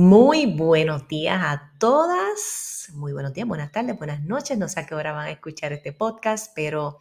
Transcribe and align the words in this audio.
Muy 0.00 0.46
buenos 0.46 1.08
días 1.08 1.40
a 1.42 1.72
todas. 1.80 2.88
Muy 2.94 3.12
buenos 3.12 3.34
días, 3.34 3.48
buenas 3.48 3.72
tardes, 3.72 3.98
buenas 3.98 4.22
noches. 4.22 4.56
No 4.56 4.68
sé 4.68 4.78
a 4.78 4.86
qué 4.86 4.94
hora 4.94 5.10
van 5.10 5.26
a 5.26 5.30
escuchar 5.32 5.72
este 5.72 5.92
podcast, 5.92 6.52
pero 6.54 7.00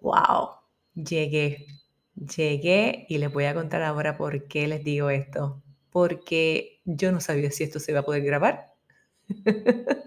wow, 0.00 0.48
llegué. 0.92 1.68
Llegué 2.16 3.06
y 3.08 3.18
les 3.18 3.32
voy 3.32 3.44
a 3.44 3.54
contar 3.54 3.84
ahora 3.84 4.16
por 4.16 4.48
qué 4.48 4.66
les 4.66 4.82
digo 4.82 5.08
esto. 5.08 5.62
Porque 5.90 6.80
yo 6.84 7.12
no 7.12 7.20
sabía 7.20 7.52
si 7.52 7.62
esto 7.62 7.78
se 7.78 7.92
iba 7.92 8.00
a 8.00 8.04
poder 8.04 8.24
grabar. 8.24 8.74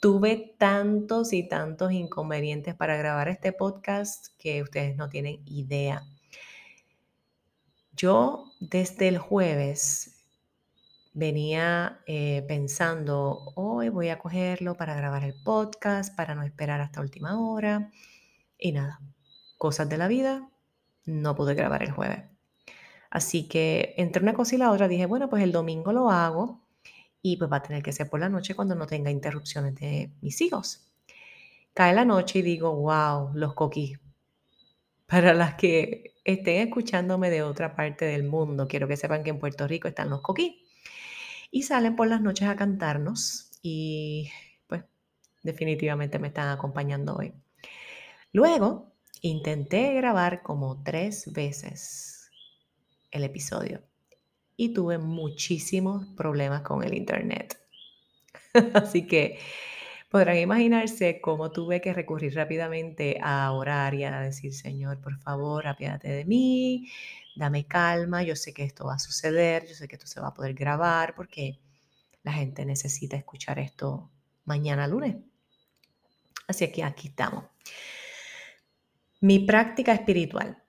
Tuve 0.00 0.54
tantos 0.56 1.32
y 1.32 1.48
tantos 1.48 1.90
inconvenientes 1.90 2.76
para 2.76 2.96
grabar 2.96 3.28
este 3.28 3.52
podcast 3.52 4.28
que 4.38 4.62
ustedes 4.62 4.94
no 4.94 5.08
tienen 5.08 5.42
idea. 5.46 6.04
Yo 7.90 8.52
desde 8.60 9.08
el 9.08 9.18
jueves 9.18 10.13
venía 11.14 12.00
eh, 12.06 12.44
pensando, 12.48 13.52
hoy 13.54 13.88
voy 13.88 14.08
a 14.08 14.18
cogerlo 14.18 14.76
para 14.76 14.94
grabar 14.94 15.22
el 15.22 15.34
podcast, 15.44 16.14
para 16.14 16.34
no 16.34 16.42
esperar 16.42 16.80
hasta 16.80 17.00
última 17.00 17.40
hora. 17.40 17.90
Y 18.58 18.72
nada, 18.72 19.00
cosas 19.56 19.88
de 19.88 19.96
la 19.96 20.08
vida, 20.08 20.50
no 21.06 21.34
pude 21.36 21.54
grabar 21.54 21.82
el 21.84 21.92
jueves. 21.92 22.24
Así 23.10 23.48
que 23.48 23.94
entre 23.96 24.22
una 24.22 24.34
cosa 24.34 24.56
y 24.56 24.58
la 24.58 24.72
otra 24.72 24.88
dije, 24.88 25.06
bueno, 25.06 25.30
pues 25.30 25.42
el 25.44 25.52
domingo 25.52 25.92
lo 25.92 26.10
hago 26.10 26.66
y 27.22 27.36
pues 27.36 27.50
va 27.50 27.58
a 27.58 27.62
tener 27.62 27.82
que 27.82 27.92
ser 27.92 28.10
por 28.10 28.20
la 28.20 28.28
noche 28.28 28.56
cuando 28.56 28.74
no 28.74 28.86
tenga 28.86 29.10
interrupciones 29.10 29.76
de 29.76 30.10
mis 30.20 30.40
hijos. 30.40 30.92
Cae 31.74 31.94
la 31.94 32.04
noche 32.04 32.40
y 32.40 32.42
digo, 32.42 32.74
wow, 32.74 33.30
los 33.34 33.54
coquí. 33.54 33.96
Para 35.06 35.32
las 35.32 35.54
que 35.54 36.14
estén 36.24 36.66
escuchándome 36.66 37.30
de 37.30 37.42
otra 37.42 37.76
parte 37.76 38.04
del 38.04 38.24
mundo, 38.24 38.66
quiero 38.66 38.88
que 38.88 38.96
sepan 38.96 39.22
que 39.22 39.30
en 39.30 39.38
Puerto 39.38 39.68
Rico 39.68 39.86
están 39.86 40.10
los 40.10 40.20
coquí 40.20 40.63
y 41.54 41.62
salen 41.62 41.94
por 41.94 42.08
las 42.08 42.20
noches 42.20 42.48
a 42.48 42.56
cantarnos 42.56 43.52
y 43.62 44.28
pues 44.66 44.82
definitivamente 45.44 46.18
me 46.18 46.26
están 46.26 46.48
acompañando 46.48 47.14
hoy. 47.14 47.32
Luego 48.32 48.92
intenté 49.20 49.94
grabar 49.94 50.42
como 50.42 50.82
tres 50.82 51.32
veces 51.32 52.28
el 53.12 53.22
episodio 53.22 53.84
y 54.56 54.74
tuve 54.74 54.98
muchísimos 54.98 56.08
problemas 56.16 56.62
con 56.62 56.82
el 56.82 56.92
internet. 56.92 57.56
Así 58.74 59.06
que 59.06 59.38
podrán 60.10 60.38
imaginarse 60.38 61.20
cómo 61.20 61.52
tuve 61.52 61.80
que 61.80 61.92
recurrir 61.92 62.34
rápidamente 62.34 63.20
a 63.22 63.52
orar 63.52 63.94
y 63.94 64.02
a 64.02 64.18
decir, 64.18 64.52
Señor, 64.54 65.00
por 65.00 65.20
favor, 65.20 65.68
apiádate 65.68 66.08
de 66.08 66.24
mí, 66.24 66.88
dame 67.36 67.66
calma, 67.66 68.22
yo 68.22 68.36
sé 68.36 68.52
que 68.52 68.64
esto 68.64 68.86
va 68.86 68.94
a 68.94 68.98
suceder, 68.98 69.66
yo 69.66 69.74
sé 69.74 69.88
que 69.88 69.96
esto 69.96 70.06
se 70.06 70.20
va 70.20 70.28
a 70.28 70.34
poder 70.34 70.54
grabar 70.54 71.14
porque 71.14 71.60
la 72.22 72.32
gente 72.32 72.64
necesita 72.64 73.16
escuchar 73.16 73.58
esto 73.58 74.10
mañana 74.44 74.86
lunes. 74.86 75.16
Así 76.46 76.70
que 76.70 76.84
aquí 76.84 77.08
estamos. 77.08 77.44
Mi 79.20 79.40
práctica 79.40 79.92
espiritual. 79.92 80.62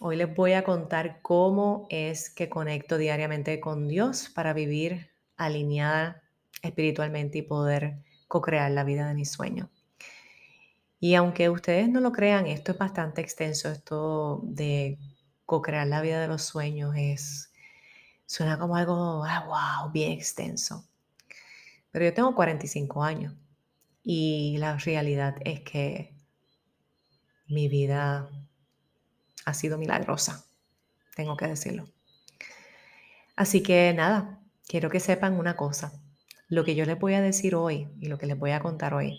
Hoy 0.00 0.16
les 0.16 0.34
voy 0.34 0.54
a 0.54 0.64
contar 0.64 1.20
cómo 1.22 1.86
es 1.90 2.30
que 2.30 2.48
conecto 2.48 2.96
diariamente 2.96 3.60
con 3.60 3.86
Dios 3.86 4.30
para 4.34 4.52
vivir 4.52 5.10
alineada 5.36 6.22
espiritualmente 6.62 7.38
y 7.38 7.42
poder 7.42 7.98
co-crear 8.26 8.70
la 8.70 8.84
vida 8.84 9.06
de 9.06 9.14
mi 9.14 9.24
sueño. 9.24 9.70
Y 11.00 11.14
aunque 11.14 11.48
ustedes 11.48 11.88
no 11.88 12.00
lo 12.00 12.12
crean, 12.12 12.46
esto 12.46 12.72
es 12.72 12.78
bastante 12.78 13.20
extenso, 13.20 13.70
esto 13.70 14.40
de 14.44 14.98
co-crear 15.50 15.88
la 15.88 16.00
vida 16.00 16.20
de 16.20 16.28
los 16.28 16.42
sueños 16.42 16.94
es, 16.96 17.50
suena 18.24 18.56
como 18.56 18.76
algo, 18.76 19.24
ah, 19.24 19.80
wow, 19.82 19.90
bien 19.90 20.12
extenso. 20.12 20.88
Pero 21.90 22.04
yo 22.04 22.14
tengo 22.14 22.36
45 22.36 23.02
años 23.02 23.34
y 24.04 24.58
la 24.58 24.76
realidad 24.76 25.34
es 25.44 25.62
que 25.62 26.14
mi 27.48 27.66
vida 27.66 28.30
ha 29.44 29.54
sido 29.54 29.76
milagrosa, 29.76 30.44
tengo 31.16 31.36
que 31.36 31.48
decirlo. 31.48 31.88
Así 33.34 33.60
que 33.60 33.92
nada, 33.92 34.38
quiero 34.68 34.88
que 34.88 35.00
sepan 35.00 35.34
una 35.34 35.56
cosa. 35.56 35.92
Lo 36.46 36.62
que 36.62 36.76
yo 36.76 36.84
les 36.84 36.96
voy 36.96 37.14
a 37.14 37.20
decir 37.20 37.56
hoy 37.56 37.88
y 37.98 38.06
lo 38.06 38.18
que 38.18 38.26
les 38.26 38.38
voy 38.38 38.52
a 38.52 38.60
contar 38.60 38.94
hoy 38.94 39.18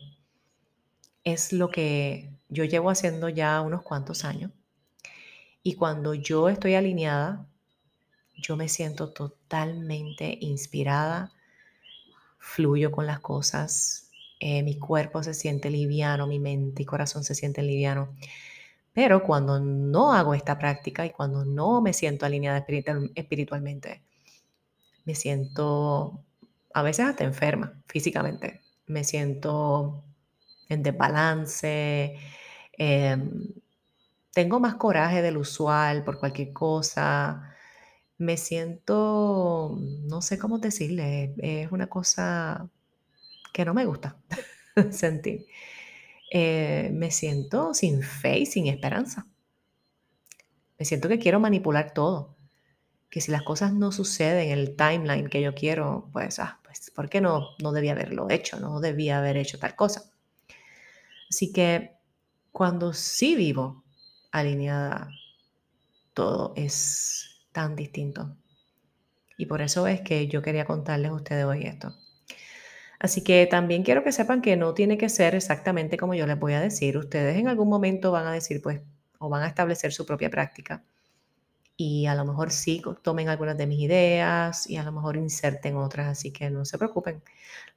es 1.26 1.52
lo 1.52 1.70
que 1.72 2.32
yo 2.48 2.64
llevo 2.64 2.90
haciendo 2.90 3.28
ya 3.28 3.60
unos 3.60 3.82
cuantos 3.82 4.24
años 4.24 4.52
y 5.64 5.76
cuando 5.76 6.14
yo 6.14 6.50
estoy 6.50 6.76
alineada, 6.76 7.48
yo 8.36 8.58
me 8.58 8.70
siento 8.70 9.12
totalmente 9.14 10.38
inspirada, 10.42 11.32
fluyo 12.40 12.92
con 12.92 13.06
las 13.06 13.20
cosas, 13.20 14.10
eh, 14.40 14.64
mi 14.64 14.78
cuerpo 14.80 15.22
se 15.24 15.34
siente 15.34 15.70
liviano, 15.70 16.26
mi 16.28 16.40
mente 16.40 16.82
y 16.84 16.86
corazón 16.86 17.24
se 17.24 17.36
sienten 17.36 17.68
liviano. 17.68 18.16
Pero 18.94 19.24
cuando 19.24 19.60
no 19.60 20.14
hago 20.14 20.34
esta 20.34 20.60
práctica 20.60 21.06
y 21.06 21.12
cuando 21.12 21.46
no 21.46 21.82
me 21.82 21.94
siento 21.94 22.26
alineada 22.26 22.66
espiritualmente, 23.16 24.04
me 25.06 25.16
siento 25.16 26.24
a 26.74 26.82
veces 26.84 27.06
hasta 27.06 27.24
enferma 27.24 27.82
físicamente. 27.88 28.62
Me 28.88 29.04
siento 29.04 30.04
en 30.70 30.84
desbalance, 30.84 32.18
em, 32.78 33.48
tengo 34.34 34.60
más 34.60 34.76
coraje 34.76 35.22
del 35.22 35.38
usual 35.38 36.04
por 36.04 36.20
cualquier 36.20 36.54
cosa. 36.54 37.56
Me 38.18 38.38
siento, 38.38 39.78
no 39.80 40.22
sé 40.22 40.38
cómo 40.38 40.60
decirle, 40.60 41.34
es 41.38 41.72
una 41.72 41.88
cosa 41.88 42.70
que 43.54 43.66
no 43.66 43.74
me 43.74 43.86
gusta 43.86 44.18
sentir. 44.92 45.46
Eh, 46.32 46.90
me 46.94 47.12
siento 47.12 47.74
sin 47.74 48.04
fe 48.04 48.40
y 48.40 48.46
sin 48.46 48.68
esperanza. 48.68 49.28
Me 50.80 50.86
siento 50.86 51.10
que 51.10 51.20
quiero 51.20 51.40
manipular 51.40 51.94
todo. 51.94 52.38
Que 53.10 53.20
si 53.20 53.32
las 53.32 53.44
cosas 53.44 53.74
no 53.74 53.92
suceden 53.92 54.52
en 54.52 54.60
el 54.60 54.76
timeline 54.78 55.30
que 55.30 55.42
yo 55.42 55.54
quiero, 55.54 56.10
pues, 56.14 56.40
ah, 56.40 56.60
pues, 56.64 56.92
¿por 56.92 57.10
qué 57.10 57.20
no, 57.20 57.50
no 57.62 57.74
debía 57.74 57.92
haberlo 57.92 58.30
hecho? 58.30 58.60
No 58.60 58.80
debía 58.80 59.18
haber 59.18 59.36
hecho 59.36 59.60
tal 59.60 59.76
cosa. 59.76 60.10
Así 61.30 61.52
que 61.52 61.98
cuando 62.54 62.94
sí 62.94 63.36
vivo 63.36 63.81
alineada, 64.32 65.10
todo 66.14 66.54
es 66.56 67.42
tan 67.52 67.76
distinto. 67.76 68.36
Y 69.38 69.46
por 69.46 69.62
eso 69.62 69.88
es 69.88 70.02
que 70.02 70.28
yo 70.28 70.42
quería 70.42 70.66
contarles 70.66 71.12
a 71.12 71.16
ustedes 71.16 71.46
hoy 71.46 71.64
esto. 71.64 71.96
Así 73.00 73.24
que 73.24 73.48
también 73.48 73.82
quiero 73.84 74.04
que 74.04 74.12
sepan 74.12 74.42
que 74.44 74.56
no 74.56 74.76
tiene 74.76 74.98
que 74.98 75.10
ser 75.10 75.34
exactamente 75.34 75.98
como 75.98 76.14
yo 76.14 76.28
les 76.28 76.38
voy 76.38 76.54
a 76.54 76.62
decir. 76.62 76.98
Ustedes 76.98 77.38
en 77.38 77.48
algún 77.48 77.68
momento 77.68 78.12
van 78.12 78.28
a 78.28 78.32
decir, 78.32 78.62
pues, 78.62 78.82
o 79.18 79.30
van 79.30 79.44
a 79.44 79.48
establecer 79.48 79.92
su 79.92 80.06
propia 80.06 80.30
práctica. 80.30 80.84
Y 81.76 82.06
a 82.06 82.14
lo 82.14 82.26
mejor 82.26 82.52
sí 82.52 82.82
tomen 83.02 83.30
algunas 83.30 83.58
de 83.58 83.66
mis 83.66 83.80
ideas 83.80 84.70
y 84.70 84.78
a 84.78 84.84
lo 84.84 84.92
mejor 84.92 85.18
inserten 85.18 85.78
otras, 85.78 86.08
así 86.08 86.32
que 86.32 86.52
no 86.52 86.64
se 86.64 86.78
preocupen. 86.78 87.24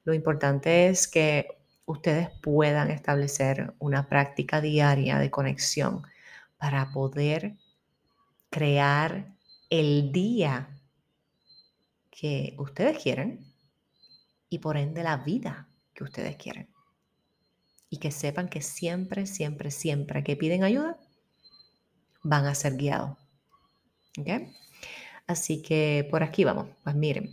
Lo 0.05 0.13
importante 0.13 0.89
es 0.89 1.09
que 1.09 1.49
ustedes 1.87 2.29
puedan 2.43 2.91
establecer 2.91 3.73
una 3.79 4.09
práctica 4.09 4.61
diaria 4.61 5.19
de 5.19 5.31
conexión 5.31 6.03
para 6.59 6.93
poder 6.93 7.57
crear 8.51 9.35
el 9.71 10.13
día 10.13 10.69
que 12.11 12.55
ustedes 12.59 13.03
quieren 13.03 13.53
y 14.49 14.61
por 14.61 14.77
ende 14.77 15.03
la 15.03 15.17
vida 15.17 15.69
que 15.95 16.05
ustedes 16.05 16.37
quieren. 16.37 16.69
Y 17.91 17.99
que 17.99 18.11
sepan 18.11 18.49
que 18.49 18.63
siempre, 18.63 19.27
siempre, 19.27 19.71
siempre 19.71 20.25
que 20.25 20.37
piden 20.37 20.65
ayuda, 20.65 20.99
van 22.23 22.47
a 22.47 22.55
ser 22.55 22.77
guiados. 22.77 23.17
Así 25.27 25.63
que 25.63 26.07
por 26.11 26.23
aquí 26.23 26.45
vamos. 26.45 26.69
Pues 26.83 26.95
miren, 26.95 27.31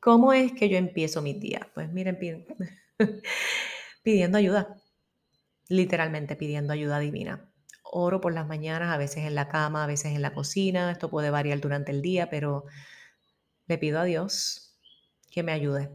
¿cómo 0.00 0.32
es 0.32 0.52
que 0.52 0.68
yo 0.68 0.76
empiezo 0.76 1.22
mi 1.22 1.34
día? 1.34 1.68
Pues 1.74 1.92
miren, 1.92 2.18
pidiendo 4.02 4.38
ayuda, 4.38 4.80
literalmente 5.68 6.36
pidiendo 6.36 6.72
ayuda 6.72 6.98
divina. 6.98 7.51
Oro 7.94 8.22
por 8.22 8.32
las 8.32 8.46
mañanas, 8.46 8.92
a 8.92 8.96
veces 8.96 9.26
en 9.26 9.34
la 9.34 9.48
cama, 9.48 9.84
a 9.84 9.86
veces 9.86 10.14
en 10.14 10.22
la 10.22 10.32
cocina. 10.32 10.90
Esto 10.90 11.10
puede 11.10 11.28
variar 11.28 11.60
durante 11.60 11.92
el 11.92 12.00
día, 12.00 12.30
pero 12.30 12.64
le 13.66 13.76
pido 13.76 14.00
a 14.00 14.04
Dios 14.04 14.78
que 15.30 15.42
me 15.42 15.52
ayude 15.52 15.90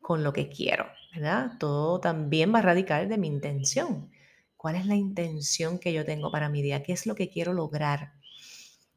con 0.00 0.24
lo 0.24 0.32
que 0.32 0.48
quiero, 0.48 0.86
¿verdad? 1.14 1.52
Todo 1.60 2.00
también 2.00 2.52
va 2.52 2.58
a 2.58 2.62
radicar 2.62 3.06
de 3.08 3.18
mi 3.18 3.28
intención. 3.28 4.10
¿Cuál 4.56 4.74
es 4.74 4.86
la 4.86 4.96
intención 4.96 5.78
que 5.78 5.92
yo 5.92 6.04
tengo 6.04 6.32
para 6.32 6.48
mi 6.48 6.60
día? 6.60 6.82
¿Qué 6.82 6.92
es 6.92 7.06
lo 7.06 7.14
que 7.14 7.28
quiero 7.30 7.52
lograr? 7.52 8.14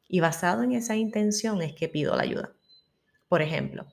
Y 0.08 0.18
basado 0.18 0.64
en 0.64 0.72
esa 0.72 0.96
intención 0.96 1.62
es 1.62 1.74
que 1.74 1.88
pido 1.88 2.16
la 2.16 2.24
ayuda. 2.24 2.52
Por 3.28 3.40
ejemplo, 3.40 3.86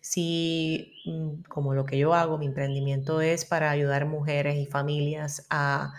si 0.00 0.94
mm, 1.04 1.42
como 1.48 1.74
lo 1.74 1.84
que 1.84 1.98
yo 1.98 2.14
hago, 2.14 2.38
mi 2.38 2.46
emprendimiento 2.46 3.20
es 3.20 3.44
para 3.44 3.70
ayudar 3.70 4.06
mujeres 4.06 4.56
y 4.56 4.64
familias 4.64 5.46
a 5.50 5.92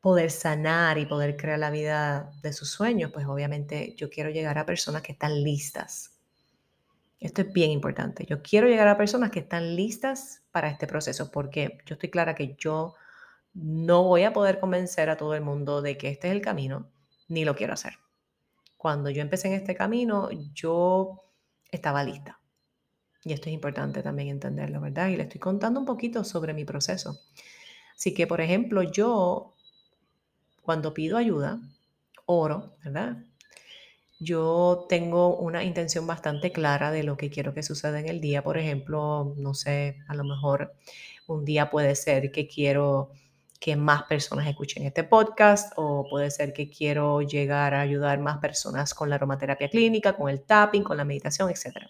poder 0.00 0.30
sanar 0.30 0.98
y 0.98 1.06
poder 1.06 1.36
crear 1.36 1.58
la 1.58 1.70
vida 1.70 2.32
de 2.42 2.52
sus 2.52 2.70
sueños, 2.70 3.10
pues 3.12 3.26
obviamente 3.26 3.94
yo 3.96 4.08
quiero 4.08 4.30
llegar 4.30 4.58
a 4.58 4.66
personas 4.66 5.02
que 5.02 5.12
están 5.12 5.42
listas. 5.42 6.18
Esto 7.18 7.42
es 7.42 7.52
bien 7.52 7.70
importante. 7.70 8.24
Yo 8.24 8.42
quiero 8.42 8.66
llegar 8.66 8.88
a 8.88 8.96
personas 8.96 9.30
que 9.30 9.40
están 9.40 9.76
listas 9.76 10.42
para 10.52 10.70
este 10.70 10.86
proceso 10.86 11.30
porque 11.30 11.78
yo 11.84 11.94
estoy 11.94 12.08
clara 12.08 12.34
que 12.34 12.56
yo 12.58 12.94
no 13.52 14.04
voy 14.04 14.22
a 14.22 14.32
poder 14.32 14.58
convencer 14.58 15.10
a 15.10 15.18
todo 15.18 15.34
el 15.34 15.42
mundo 15.42 15.82
de 15.82 15.98
que 15.98 16.08
este 16.08 16.28
es 16.28 16.32
el 16.32 16.40
camino, 16.40 16.88
ni 17.28 17.44
lo 17.44 17.54
quiero 17.54 17.74
hacer. 17.74 17.98
Cuando 18.78 19.10
yo 19.10 19.20
empecé 19.20 19.48
en 19.48 19.54
este 19.54 19.74
camino, 19.74 20.30
yo 20.54 21.24
estaba 21.70 22.02
lista. 22.02 22.40
Y 23.22 23.34
esto 23.34 23.50
es 23.50 23.54
importante 23.54 24.02
también 24.02 24.28
entenderlo, 24.28 24.80
¿verdad? 24.80 25.08
Y 25.08 25.16
le 25.16 25.24
estoy 25.24 25.40
contando 25.40 25.78
un 25.78 25.84
poquito 25.84 26.24
sobre 26.24 26.54
mi 26.54 26.64
proceso. 26.64 27.20
Así 27.94 28.14
que, 28.14 28.26
por 28.26 28.40
ejemplo, 28.40 28.82
yo 28.82 29.56
cuando 30.70 30.94
pido 30.94 31.16
ayuda, 31.16 31.58
oro, 32.26 32.76
¿verdad? 32.84 33.16
Yo 34.20 34.86
tengo 34.88 35.36
una 35.36 35.64
intención 35.64 36.06
bastante 36.06 36.52
clara 36.52 36.92
de 36.92 37.02
lo 37.02 37.16
que 37.16 37.28
quiero 37.28 37.54
que 37.54 37.64
suceda 37.64 37.98
en 37.98 38.08
el 38.08 38.20
día. 38.20 38.44
Por 38.44 38.56
ejemplo, 38.56 39.34
no 39.36 39.52
sé, 39.52 39.98
a 40.06 40.14
lo 40.14 40.22
mejor 40.22 40.72
un 41.26 41.44
día 41.44 41.70
puede 41.70 41.96
ser 41.96 42.30
que 42.30 42.46
quiero 42.46 43.10
que 43.58 43.74
más 43.74 44.04
personas 44.04 44.46
escuchen 44.46 44.84
este 44.84 45.02
podcast 45.02 45.72
o 45.74 46.06
puede 46.08 46.30
ser 46.30 46.52
que 46.52 46.70
quiero 46.70 47.20
llegar 47.20 47.74
a 47.74 47.80
ayudar 47.80 48.20
más 48.20 48.38
personas 48.38 48.94
con 48.94 49.10
la 49.10 49.16
aromaterapia 49.16 49.68
clínica, 49.70 50.16
con 50.16 50.30
el 50.30 50.42
tapping, 50.42 50.84
con 50.84 50.98
la 50.98 51.04
meditación, 51.04 51.50
etc. 51.50 51.88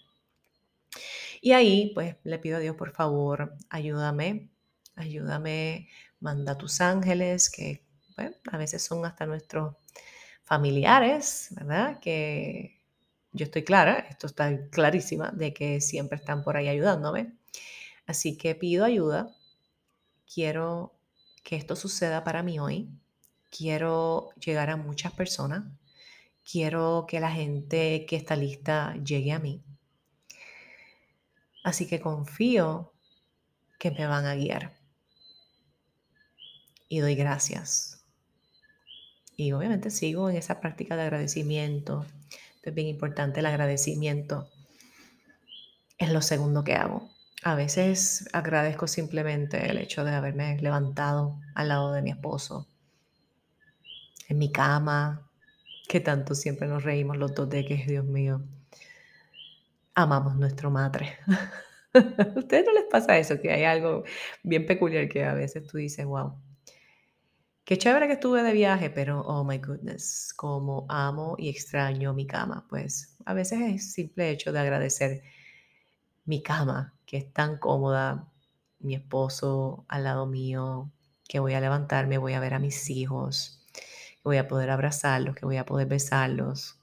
Y 1.42 1.52
ahí 1.52 1.92
pues 1.92 2.16
le 2.24 2.38
pido 2.38 2.56
a 2.56 2.60
Dios, 2.60 2.76
por 2.76 2.92
favor, 2.92 3.52
ayúdame, 3.68 4.48
ayúdame, 4.94 5.90
manda 6.18 6.52
a 6.52 6.56
tus 6.56 6.80
ángeles, 6.80 7.50
que 7.50 7.89
a 8.50 8.56
veces 8.56 8.82
son 8.82 9.04
hasta 9.04 9.26
nuestros 9.26 9.76
familiares, 10.42 11.48
¿verdad? 11.52 12.00
Que 12.00 12.80
yo 13.32 13.44
estoy 13.44 13.64
clara, 13.64 14.06
esto 14.10 14.26
está 14.26 14.68
clarísima, 14.70 15.30
de 15.30 15.52
que 15.54 15.80
siempre 15.80 16.18
están 16.18 16.42
por 16.42 16.56
ahí 16.56 16.68
ayudándome. 16.68 17.34
Así 18.06 18.36
que 18.36 18.54
pido 18.54 18.84
ayuda, 18.84 19.34
quiero 20.32 20.98
que 21.42 21.56
esto 21.56 21.76
suceda 21.76 22.24
para 22.24 22.42
mí 22.42 22.58
hoy. 22.58 22.88
Quiero 23.50 24.30
llegar 24.36 24.70
a 24.70 24.76
muchas 24.76 25.12
personas. 25.12 25.64
Quiero 26.50 27.06
que 27.08 27.20
la 27.20 27.30
gente 27.30 28.06
que 28.06 28.16
está 28.16 28.36
lista 28.36 28.94
llegue 29.04 29.32
a 29.32 29.38
mí. 29.38 29.62
Así 31.62 31.86
que 31.86 32.00
confío 32.00 32.92
que 33.78 33.90
me 33.90 34.06
van 34.06 34.26
a 34.26 34.34
guiar. 34.34 34.76
Y 36.88 37.00
doy 37.00 37.14
gracias. 37.14 37.99
Y 39.40 39.52
obviamente 39.52 39.88
sigo 39.88 40.28
en 40.28 40.36
esa 40.36 40.60
práctica 40.60 40.96
de 40.96 41.02
agradecimiento. 41.04 42.04
es 42.62 42.74
bien 42.74 42.88
importante 42.88 43.40
el 43.40 43.46
agradecimiento. 43.46 44.50
Es 45.96 46.12
lo 46.12 46.20
segundo 46.20 46.62
que 46.62 46.74
hago. 46.74 47.08
A 47.42 47.54
veces 47.54 48.28
agradezco 48.34 48.86
simplemente 48.86 49.70
el 49.70 49.78
hecho 49.78 50.04
de 50.04 50.14
haberme 50.14 50.58
levantado 50.58 51.40
al 51.54 51.68
lado 51.68 51.90
de 51.90 52.02
mi 52.02 52.10
esposo, 52.10 52.66
en 54.28 54.36
mi 54.36 54.52
cama, 54.52 55.26
que 55.88 56.00
tanto 56.00 56.34
siempre 56.34 56.68
nos 56.68 56.84
reímos 56.84 57.16
los 57.16 57.34
dos 57.34 57.48
de 57.48 57.64
que, 57.64 57.76
Dios 57.76 58.04
mío, 58.04 58.42
amamos 59.94 60.36
nuestro 60.36 60.70
madre. 60.70 61.16
¿A 61.94 62.38
ustedes 62.38 62.66
no 62.66 62.74
les 62.74 62.84
pasa 62.90 63.16
eso? 63.16 63.40
Que 63.40 63.50
hay 63.50 63.64
algo 63.64 64.04
bien 64.42 64.66
peculiar 64.66 65.08
que 65.08 65.24
a 65.24 65.32
veces 65.32 65.66
tú 65.66 65.78
dices, 65.78 66.04
wow, 66.04 66.34
qué 67.70 67.78
chévere 67.78 68.08
que 68.08 68.14
estuve 68.14 68.42
de 68.42 68.52
viaje, 68.52 68.90
pero 68.90 69.20
oh 69.20 69.44
my 69.44 69.58
goodness, 69.58 70.34
como 70.34 70.86
amo 70.88 71.36
y 71.38 71.48
extraño 71.48 72.12
mi 72.12 72.26
cama. 72.26 72.66
Pues 72.68 73.14
a 73.24 73.32
veces 73.32 73.60
es 73.60 73.92
simple 73.92 74.28
hecho 74.30 74.50
de 74.50 74.58
agradecer 74.58 75.22
mi 76.24 76.42
cama, 76.42 76.92
que 77.06 77.18
es 77.18 77.32
tan 77.32 77.58
cómoda, 77.58 78.26
mi 78.80 78.96
esposo 78.96 79.84
al 79.86 80.02
lado 80.02 80.26
mío, 80.26 80.90
que 81.28 81.38
voy 81.38 81.54
a 81.54 81.60
levantarme, 81.60 82.18
voy 82.18 82.32
a 82.32 82.40
ver 82.40 82.54
a 82.54 82.58
mis 82.58 82.90
hijos, 82.90 83.64
que 83.72 84.22
voy 84.24 84.38
a 84.38 84.48
poder 84.48 84.70
abrazarlos, 84.70 85.36
que 85.36 85.46
voy 85.46 85.58
a 85.58 85.64
poder 85.64 85.86
besarlos. 85.86 86.76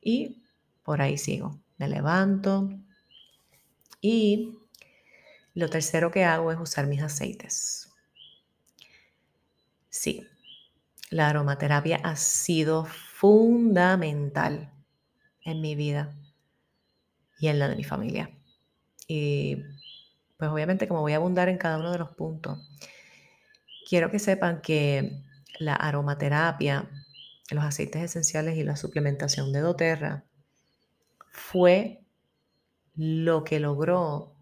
Y 0.00 0.42
por 0.82 1.00
ahí 1.00 1.16
sigo. 1.16 1.60
Me 1.78 1.86
levanto. 1.86 2.68
Y 4.00 4.58
lo 5.54 5.70
tercero 5.70 6.10
que 6.10 6.24
hago 6.24 6.50
es 6.50 6.58
usar 6.58 6.88
mis 6.88 7.00
aceites. 7.00 7.91
Sí, 9.92 10.26
la 11.10 11.28
aromaterapia 11.28 12.00
ha 12.04 12.16
sido 12.16 12.84
fundamental 12.86 14.72
en 15.44 15.60
mi 15.60 15.74
vida 15.76 16.14
y 17.38 17.48
en 17.48 17.58
la 17.58 17.68
de 17.68 17.76
mi 17.76 17.84
familia. 17.84 18.30
Y 19.08 19.58
pues 20.38 20.50
obviamente 20.50 20.88
como 20.88 21.02
voy 21.02 21.12
a 21.12 21.16
abundar 21.16 21.48
en 21.48 21.58
cada 21.58 21.78
uno 21.78 21.92
de 21.92 21.98
los 21.98 22.10
puntos, 22.10 22.58
quiero 23.88 24.10
que 24.10 24.18
sepan 24.18 24.60
que 24.62 25.22
la 25.58 25.74
aromaterapia, 25.74 26.88
los 27.50 27.64
aceites 27.64 28.02
esenciales 28.02 28.56
y 28.56 28.64
la 28.64 28.76
suplementación 28.76 29.52
de 29.52 29.60
doTERRA 29.60 30.24
fue 31.32 32.04
lo 32.96 33.44
que 33.44 33.60
logró 33.60 34.36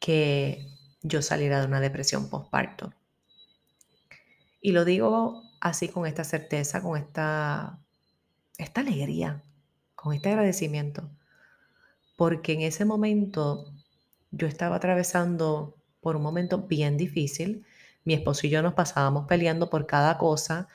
que 0.00 0.66
yo 1.02 1.22
saliera 1.22 1.60
de 1.60 1.66
una 1.66 1.80
depresión 1.80 2.28
postparto. 2.30 2.92
Y 4.60 4.72
lo 4.72 4.84
digo 4.84 5.42
así 5.60 5.88
con 5.88 6.06
esta 6.06 6.24
certeza, 6.24 6.82
con 6.82 6.98
esta, 6.98 7.78
esta 8.58 8.80
alegría, 8.80 9.42
con 9.94 10.14
este 10.14 10.30
agradecimiento, 10.30 11.10
porque 12.16 12.52
en 12.54 12.62
ese 12.62 12.84
momento 12.84 13.72
yo 14.30 14.46
estaba 14.46 14.76
atravesando 14.76 15.76
por 16.00 16.16
un 16.16 16.22
momento 16.22 16.58
bien 16.58 16.96
difícil. 16.96 17.64
Mi 18.04 18.14
esposo 18.14 18.46
y 18.46 18.50
yo 18.50 18.62
nos 18.62 18.74
pasábamos 18.74 19.26
peleando 19.26 19.70
por 19.70 19.86
cada 19.86 20.18
cosa. 20.18 20.68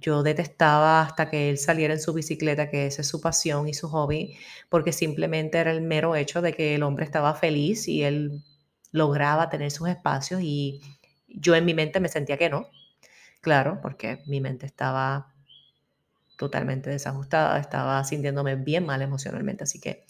Yo 0.00 0.22
detestaba 0.22 1.02
hasta 1.02 1.30
que 1.30 1.50
él 1.50 1.58
saliera 1.58 1.94
en 1.94 2.00
su 2.00 2.12
bicicleta, 2.12 2.70
que 2.70 2.86
esa 2.86 3.02
es 3.02 3.08
su 3.08 3.20
pasión 3.20 3.68
y 3.68 3.74
su 3.74 3.88
hobby, 3.88 4.36
porque 4.68 4.92
simplemente 4.92 5.58
era 5.58 5.72
el 5.72 5.82
mero 5.82 6.14
hecho 6.16 6.42
de 6.42 6.52
que 6.54 6.74
el 6.76 6.82
hombre 6.82 7.04
estaba 7.04 7.34
feliz 7.34 7.88
y 7.88 8.04
él 8.04 8.44
lograba 8.92 9.50
tener 9.50 9.70
sus 9.70 9.88
espacios 9.88 10.40
y 10.42 10.80
yo 11.28 11.54
en 11.54 11.64
mi 11.64 11.74
mente 11.74 12.00
me 12.00 12.08
sentía 12.08 12.38
que 12.38 12.50
no. 12.50 12.68
Claro, 13.40 13.80
porque 13.82 14.22
mi 14.26 14.40
mente 14.40 14.66
estaba 14.66 15.34
totalmente 16.36 16.90
desajustada, 16.90 17.58
estaba 17.58 18.02
sintiéndome 18.04 18.54
bien 18.56 18.86
mal 18.86 19.02
emocionalmente, 19.02 19.64
así 19.64 19.80
que 19.80 20.06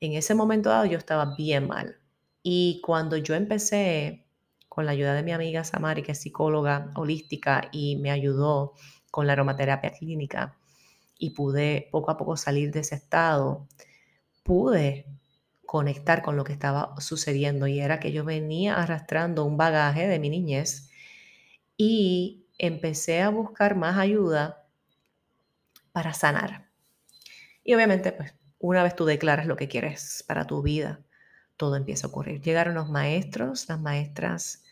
en 0.00 0.12
ese 0.14 0.34
momento 0.34 0.70
dado 0.70 0.86
yo 0.86 0.98
estaba 0.98 1.34
bien 1.36 1.68
mal. 1.68 1.96
Y 2.42 2.80
cuando 2.84 3.16
yo 3.16 3.34
empecé 3.34 4.26
con 4.68 4.86
la 4.86 4.92
ayuda 4.92 5.14
de 5.14 5.22
mi 5.22 5.32
amiga 5.32 5.64
Samari, 5.64 6.02
que 6.02 6.12
es 6.12 6.20
psicóloga 6.22 6.90
holística 6.96 7.68
y 7.72 7.96
me 7.96 8.10
ayudó 8.10 8.74
con 9.10 9.26
la 9.26 9.34
aromaterapia 9.34 9.92
clínica 9.92 10.56
y 11.18 11.30
pude 11.30 11.88
poco 11.92 12.10
a 12.12 12.16
poco 12.18 12.36
salir 12.36 12.72
de 12.72 12.80
ese 12.80 12.96
estado, 12.96 13.68
pude 14.44 15.06
conectar 15.66 16.22
con 16.22 16.36
lo 16.36 16.44
que 16.44 16.52
estaba 16.54 16.94
sucediendo 17.00 17.66
y 17.68 17.80
era 17.80 18.00
que 18.00 18.12
yo 18.12 18.24
venía 18.24 18.76
arrastrando 18.76 19.44
un 19.44 19.56
bagaje 19.58 20.08
de 20.08 20.18
mi 20.20 20.30
niñez 20.30 20.90
y 21.76 22.43
empecé 22.66 23.22
a 23.22 23.30
buscar 23.30 23.76
más 23.76 23.98
ayuda 23.98 24.66
para 25.92 26.14
sanar. 26.14 26.68
Y 27.62 27.74
obviamente 27.74 28.12
pues 28.12 28.34
una 28.58 28.82
vez 28.82 28.96
tú 28.96 29.04
declaras 29.04 29.46
lo 29.46 29.56
que 29.56 29.68
quieres 29.68 30.24
para 30.26 30.46
tu 30.46 30.62
vida, 30.62 31.00
todo 31.56 31.76
empieza 31.76 32.06
a 32.06 32.10
ocurrir. 32.10 32.40
Llegaron 32.40 32.74
los 32.74 32.88
maestros, 32.88 33.68
las 33.68 33.80
maestras, 33.80 34.64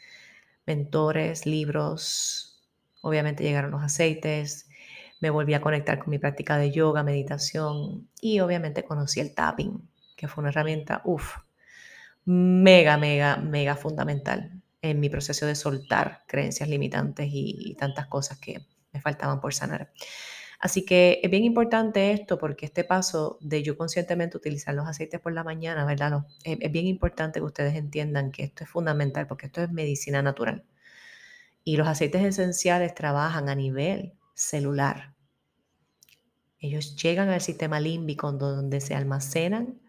mentores, 0.67 1.47
libros, 1.47 2.63
obviamente 3.03 3.45
llegaron 3.45 3.71
los 3.71 3.83
aceites, 3.83 4.69
me 5.21 5.31
volví 5.31 5.55
a 5.55 5.61
conectar 5.61 5.99
con 5.99 6.11
mi 6.11 6.19
práctica 6.19 6.57
de 6.57 6.71
yoga, 6.71 7.03
meditación 7.03 8.09
y 8.21 8.41
obviamente 8.41 8.85
conocí 8.85 9.21
el 9.21 9.35
tapping, 9.35 9.89
que 10.17 10.29
fue 10.29 10.43
una 10.43 10.51
herramienta, 10.51 11.03
uff, 11.05 11.37
mega, 12.25 12.97
mega, 12.97 13.37
mega 13.37 13.77
fundamental 13.77 14.62
en 14.83 14.99
mi 15.01 15.09
proceso 15.09 15.47
de 15.47 15.55
soltar 15.55 16.25
creencias 16.27 16.69
limitantes 16.69 17.29
y, 17.31 17.75
tantas 17.79 18.09
cosas 18.09 18.39
que 18.39 18.67
me 18.93 19.01
faltaban 19.01 19.41
por 19.41 19.55
sanar. 19.55 19.93
Así 20.59 20.85
que 20.85 21.21
es 21.23 21.31
bien 21.31 21.45
importante 21.45 22.13
esto 22.13 22.39
porque 22.39 22.67
este 22.67 22.85
paso 22.85 23.39
de 23.41 23.63
yo 23.63 23.77
conscientemente 23.77 24.37
utilizar 24.37 24.75
los 24.75 24.87
aceites 24.87 25.21
por 25.21 25.33
la 25.33 25.45
mañana, 25.45 25.85
¿verdad? 25.85 26.25
es, 26.45 26.59
bien 26.73 26.87
importante 26.87 27.41
que 27.41 27.47
ustedes 27.47 27.75
entiendan 27.75 28.31
que 28.31 28.45
esto 28.45 28.65
es 28.65 28.71
fundamental 28.71 29.27
porque 29.27 29.47
esto 29.47 29.63
es 29.63 29.71
medicina 29.71 30.23
natural. 30.23 30.65
Y 31.65 31.77
los 31.77 31.89
aceites 31.89 32.25
esenciales 32.25 32.95
trabajan 32.95 33.49
a 33.49 33.55
nivel 33.55 34.15
celular. 34.35 35.15
Ellos 36.59 36.97
llegan 36.97 37.29
al 37.29 37.41
sistema 37.41 37.81
límbico 37.81 38.31
donde 38.33 38.81
se 38.81 38.95
almacenan 38.95 39.81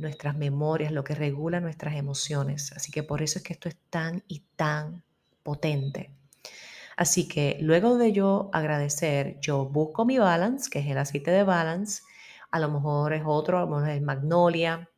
nuestras 0.00 0.36
memorias, 0.36 0.92
lo 0.92 1.04
que 1.04 1.14
regula 1.14 1.60
nuestras 1.60 1.94
emociones. 1.94 2.72
Así 2.72 2.90
que 2.90 3.02
por 3.02 3.22
eso 3.22 3.38
es 3.38 3.44
que 3.44 3.52
esto 3.52 3.68
es 3.68 3.76
tan 3.90 4.24
y 4.28 4.40
tan 4.56 5.02
potente. 5.42 6.14
Así 6.96 7.28
que 7.28 7.56
luego 7.60 7.96
de 7.96 8.12
yo 8.12 8.50
agradecer, 8.52 9.38
yo 9.40 9.66
busco 9.66 10.04
mi 10.04 10.18
balance, 10.18 10.68
que 10.70 10.80
es 10.80 10.86
el 10.86 10.98
aceite 10.98 11.30
de 11.30 11.44
balance. 11.44 12.02
a 12.50 12.58
lo 12.58 12.68
mejor 12.70 13.12
es 13.12 13.22
otro, 13.24 13.58
a 13.58 13.62
lo 13.62 13.68
mejor 13.68 13.90
es 13.90 14.02
magnolia. 14.02 14.90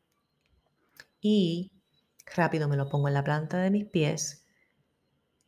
Y 1.21 1.71
rápido 2.35 2.67
me 2.67 2.77
lo 2.77 2.89
pongo 2.89 3.07
en 3.07 3.13
la 3.13 3.23
planta 3.23 3.57
de 3.59 3.69
mis 3.69 3.85
pies 3.85 4.45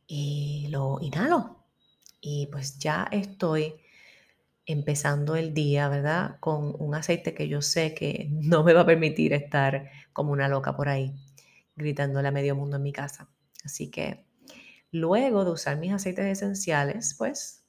y 0.06 0.68
lo 0.70 0.98
inhalo. 1.00 1.64
Y 2.20 2.46
pues 2.48 2.78
ya 2.78 3.08
estoy 3.10 3.74
empezando 4.66 5.36
el 5.36 5.54
día, 5.54 5.88
¿verdad? 5.88 6.38
Con 6.40 6.74
un 6.78 6.94
aceite 6.94 7.32
que 7.34 7.48
yo 7.48 7.62
sé 7.62 7.94
que 7.94 8.28
no 8.30 8.64
me 8.64 8.72
va 8.72 8.82
a 8.82 8.86
permitir 8.86 9.32
estar 9.32 9.90
como 10.12 10.32
una 10.32 10.48
loca 10.48 10.76
por 10.76 10.88
ahí, 10.88 11.14
gritándole 11.76 12.28
a 12.28 12.32
medio 12.32 12.56
mundo 12.56 12.76
en 12.76 12.82
mi 12.82 12.92
casa. 12.92 13.30
Así 13.64 13.90
que 13.90 14.26
luego 14.90 15.44
de 15.44 15.52
usar 15.52 15.78
mis 15.78 15.92
aceites 15.92 16.26
esenciales, 16.26 17.14
pues 17.16 17.64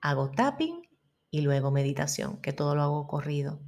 hago 0.00 0.30
tapping 0.30 0.88
y 1.30 1.42
luego 1.42 1.70
meditación, 1.70 2.40
que 2.40 2.52
todo 2.52 2.74
lo 2.74 2.82
hago 2.82 3.06
corrido. 3.06 3.60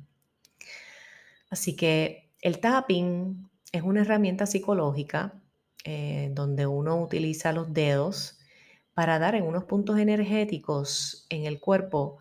Así 1.51 1.77
que 1.77 2.35
el 2.41 2.61
tapping 2.61 3.51
es 3.73 3.83
una 3.83 4.01
herramienta 4.01 4.47
psicológica 4.47 5.43
eh, 5.85 6.31
donde 6.33 6.67
uno 6.67 7.01
utiliza 7.01 7.53
los 7.53 7.73
dedos 7.73 8.39
para 8.95 9.19
dar 9.19 9.35
en 9.35 9.45
unos 9.45 9.65
puntos 9.65 9.99
energéticos 9.99 11.27
en 11.29 11.47
el 11.47 11.61
cuerpo, 11.61 12.19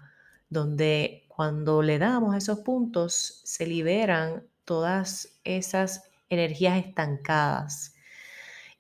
donde 0.50 1.26
cuando 1.28 1.82
le 1.82 2.00
damos 2.00 2.36
esos 2.36 2.60
puntos 2.60 3.42
se 3.44 3.66
liberan 3.66 4.44
todas 4.66 5.40
esas 5.44 6.10
energías 6.30 6.78
estancadas. 6.78 7.96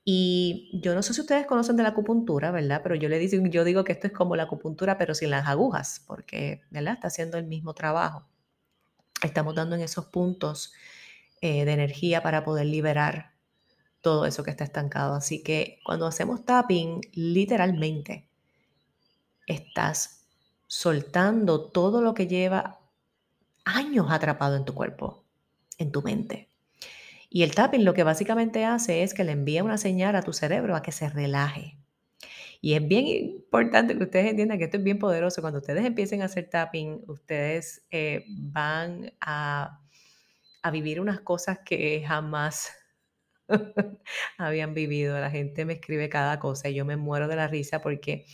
Y 0.04 0.80
yo 0.82 0.96
no 0.96 1.04
sé 1.04 1.14
si 1.14 1.22
ustedes 1.22 1.46
conocen 1.46 1.78
de 1.78 1.84
la 1.84 1.90
acupuntura, 1.90 2.52
¿verdad? 2.52 2.82
Pero 2.82 2.96
yo, 2.96 3.08
le 3.08 3.20
digo, 3.20 3.84
que 3.84 3.92
esto 3.92 4.08
es 4.08 4.14
como 4.14 4.36
la 4.36 4.44
acupuntura, 4.44 4.98
pero 4.98 5.14
sin 5.14 5.30
las 5.30 5.48
agujas, 5.48 6.04
porque, 6.08 6.62
¿verdad? 6.72 6.96
Está 6.96 7.08
haciendo 7.08 7.38
el 7.38 7.46
mismo 7.46 7.74
trabajo. 7.74 8.26
Estamos 9.24 9.54
dando 9.54 9.76
en 9.76 9.82
esos 9.82 10.06
puntos 10.08 10.74
eh, 11.42 11.66
de 11.66 11.72
energía 11.74 12.24
para 12.24 12.44
poder 12.44 12.66
liberar 12.66 13.32
todo 14.02 14.26
eso 14.26 14.44
que 14.44 14.52
está 14.52 14.64
estancado. 14.64 15.16
Así 15.16 15.44
que 15.44 15.80
cuando 15.86 16.08
hacemos 16.08 16.44
tapping, 16.46 17.02
literalmente 17.14 18.28
estás 19.48 20.26
soltando 20.68 21.70
todo 21.70 22.02
lo 22.02 22.14
que 22.14 22.28
lleva 22.28 22.80
años 23.66 24.08
atrapado 24.10 24.56
en 24.56 24.66
tu 24.66 24.74
cuerpo, 24.74 25.24
en 25.78 25.92
tu 25.92 26.02
mente. 26.02 26.50
Y 27.30 27.44
el 27.44 27.56
tapping 27.56 27.86
lo 27.86 27.94
que 27.94 28.04
básicamente 28.04 28.66
hace 28.66 29.04
es 29.04 29.14
que 29.14 29.24
le 29.24 29.32
envía 29.32 29.64
una 29.64 29.78
señal 29.78 30.16
a 30.16 30.24
tu 30.24 30.34
cerebro 30.34 30.76
a 30.76 30.82
que 30.82 30.92
se 30.92 31.10
relaje. 31.10 31.78
Y 32.60 32.74
es 32.74 32.88
bien 32.88 33.08
importante 33.08 33.98
que 33.98 34.04
ustedes 34.04 34.30
entiendan 34.30 34.60
que 34.60 34.66
esto 34.66 34.78
es 34.78 34.84
bien 34.84 35.00
poderoso. 35.00 35.42
Cuando 35.42 35.60
ustedes 35.60 35.86
empiecen 35.86 36.22
a 36.22 36.26
hacer 36.26 36.50
tapping, 36.50 37.04
ustedes 37.08 37.84
eh, 37.90 38.26
van 38.28 39.14
a, 39.20 39.82
a 40.62 40.72
vivir 40.72 41.00
unas 41.02 41.22
cosas 41.22 41.60
que 41.66 42.04
jamás 42.06 42.72
habían 44.38 44.74
vivido. 44.74 45.20
La 45.20 45.32
gente 45.32 45.66
me 45.66 45.74
escribe 45.74 46.10
cada 46.10 46.40
cosa 46.40 46.70
y 46.70 46.76
yo 46.76 46.86
me 46.86 46.98
muero 46.98 47.28
de 47.28 47.36
la 47.36 47.48
risa 47.48 47.82
porque 47.82 48.26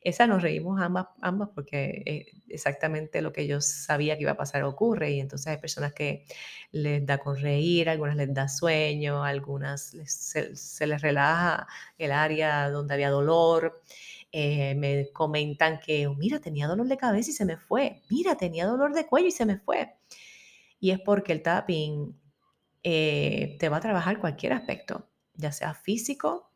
esa 0.00 0.26
nos 0.26 0.42
reímos 0.42 0.80
ambas, 0.80 1.06
ambas 1.20 1.50
porque 1.54 2.26
exactamente 2.48 3.22
lo 3.22 3.32
que 3.32 3.46
yo 3.46 3.60
sabía 3.60 4.16
que 4.16 4.22
iba 4.22 4.32
a 4.32 4.36
pasar 4.36 4.64
ocurre 4.64 5.12
y 5.12 5.20
entonces 5.20 5.46
hay 5.46 5.58
personas 5.58 5.92
que 5.92 6.24
les 6.72 7.04
da 7.06 7.18
con 7.18 7.36
reír, 7.36 7.88
algunas 7.88 8.16
les 8.16 8.32
da 8.34 8.48
sueño, 8.48 9.22
algunas 9.24 9.94
se, 10.06 10.86
les 10.86 11.02
relaja 11.02 11.66
el 11.98 12.12
área 12.12 12.68
donde 12.70 12.94
había 12.94 13.10
dolor. 13.10 13.82
Eh, 14.34 14.74
me 14.76 15.10
comentan 15.12 15.78
que, 15.78 16.08
mira, 16.08 16.40
tenía 16.40 16.66
dolor 16.66 16.88
de 16.88 16.96
cabeza 16.96 17.30
y 17.30 17.34
se 17.34 17.44
me 17.44 17.58
fue. 17.58 18.00
Mira, 18.10 18.36
tenía 18.36 18.66
dolor 18.66 18.94
de 18.94 19.06
cuello 19.06 19.28
y 19.28 19.32
se 19.32 19.44
me 19.46 19.58
fue. 19.58 19.94
Y 20.80 20.90
es 20.90 21.00
porque 21.00 21.32
el 21.32 21.42
tapping 21.42 22.16
eh, 22.84 23.56
te 23.60 23.68
va 23.68 23.78
a 23.78 23.80
trabajar 23.80 24.18
cualquier 24.18 24.52
aspecto, 24.52 25.08
ya 25.34 25.52
sea 25.52 25.74
físico 25.74 26.50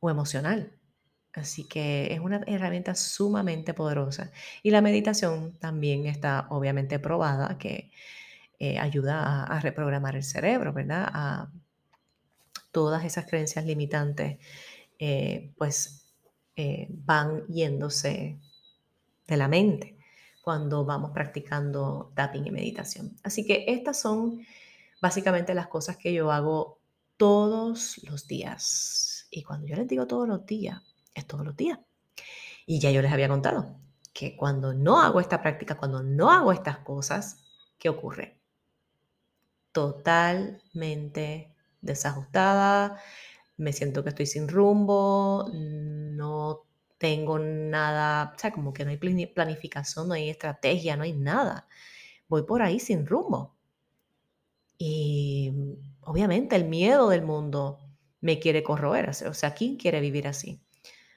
o 0.00 0.10
emocional. 0.10 0.72
Así 1.32 1.66
que 1.68 2.12
es 2.12 2.20
una 2.20 2.42
herramienta 2.46 2.94
sumamente 2.94 3.74
poderosa. 3.74 4.30
Y 4.62 4.70
la 4.70 4.80
meditación 4.80 5.58
también 5.58 6.06
está 6.06 6.46
obviamente 6.50 6.98
probada 6.98 7.58
que 7.58 7.90
eh, 8.58 8.78
ayuda 8.78 9.44
a, 9.44 9.60
reprogramar 9.60 10.16
el 10.16 10.24
cerebro, 10.24 10.72
¿verdad? 10.72 11.08
A 11.12 11.52
todas 12.72 13.04
esas 13.04 13.26
creencias 13.26 13.64
limitantes, 13.64 14.38
eh, 14.98 15.52
pues 15.56 16.04
van 16.90 17.46
yéndose 17.46 18.36
de 19.28 19.36
la 19.36 19.46
mente 19.46 19.96
cuando 20.42 20.84
vamos 20.84 21.12
practicando 21.12 22.10
tapping 22.16 22.46
y 22.46 22.50
meditación. 22.50 23.14
Así 23.22 23.46
que 23.46 23.66
estas 23.68 24.00
son 24.00 24.40
básicamente 25.00 25.54
las 25.54 25.68
cosas 25.68 25.96
que 25.96 26.12
yo 26.12 26.30
hago 26.32 26.80
todos 27.16 27.98
los 28.04 28.26
días. 28.26 29.26
Y 29.30 29.42
cuando 29.42 29.66
yo 29.66 29.76
les 29.76 29.88
digo 29.88 30.06
todos 30.06 30.26
los 30.28 30.46
días, 30.46 30.82
es 31.14 31.26
todos 31.26 31.44
los 31.44 31.56
días. 31.56 31.78
Y 32.66 32.80
ya 32.80 32.90
yo 32.90 33.02
les 33.02 33.12
había 33.12 33.28
contado 33.28 33.76
que 34.12 34.36
cuando 34.36 34.72
no 34.74 35.00
hago 35.00 35.20
esta 35.20 35.42
práctica, 35.42 35.76
cuando 35.76 36.02
no 36.02 36.30
hago 36.30 36.52
estas 36.52 36.78
cosas, 36.78 37.44
¿qué 37.78 37.88
ocurre? 37.88 38.40
Totalmente 39.72 41.54
desajustada, 41.80 43.00
me 43.56 43.72
siento 43.72 44.02
que 44.02 44.10
estoy 44.10 44.26
sin 44.26 44.48
rumbo, 44.48 45.48
no 45.52 46.64
tengo 46.98 47.38
nada, 47.38 48.32
o 48.34 48.38
sea, 48.38 48.52
como 48.52 48.72
que 48.72 48.84
no 48.84 48.90
hay 48.90 48.96
planificación, 48.96 50.08
no 50.08 50.14
hay 50.14 50.30
estrategia, 50.30 50.96
no 50.96 51.04
hay 51.04 51.12
nada. 51.12 51.68
Voy 52.28 52.42
por 52.42 52.62
ahí 52.62 52.80
sin 52.80 53.06
rumbo. 53.06 53.57
Y 54.78 55.52
obviamente 56.02 56.56
el 56.56 56.64
miedo 56.64 57.08
del 57.08 57.22
mundo 57.22 57.80
me 58.20 58.38
quiere 58.38 58.62
corroer, 58.62 59.10
o 59.10 59.34
sea, 59.34 59.54
¿quién 59.54 59.76
quiere 59.76 60.00
vivir 60.00 60.26
así? 60.28 60.60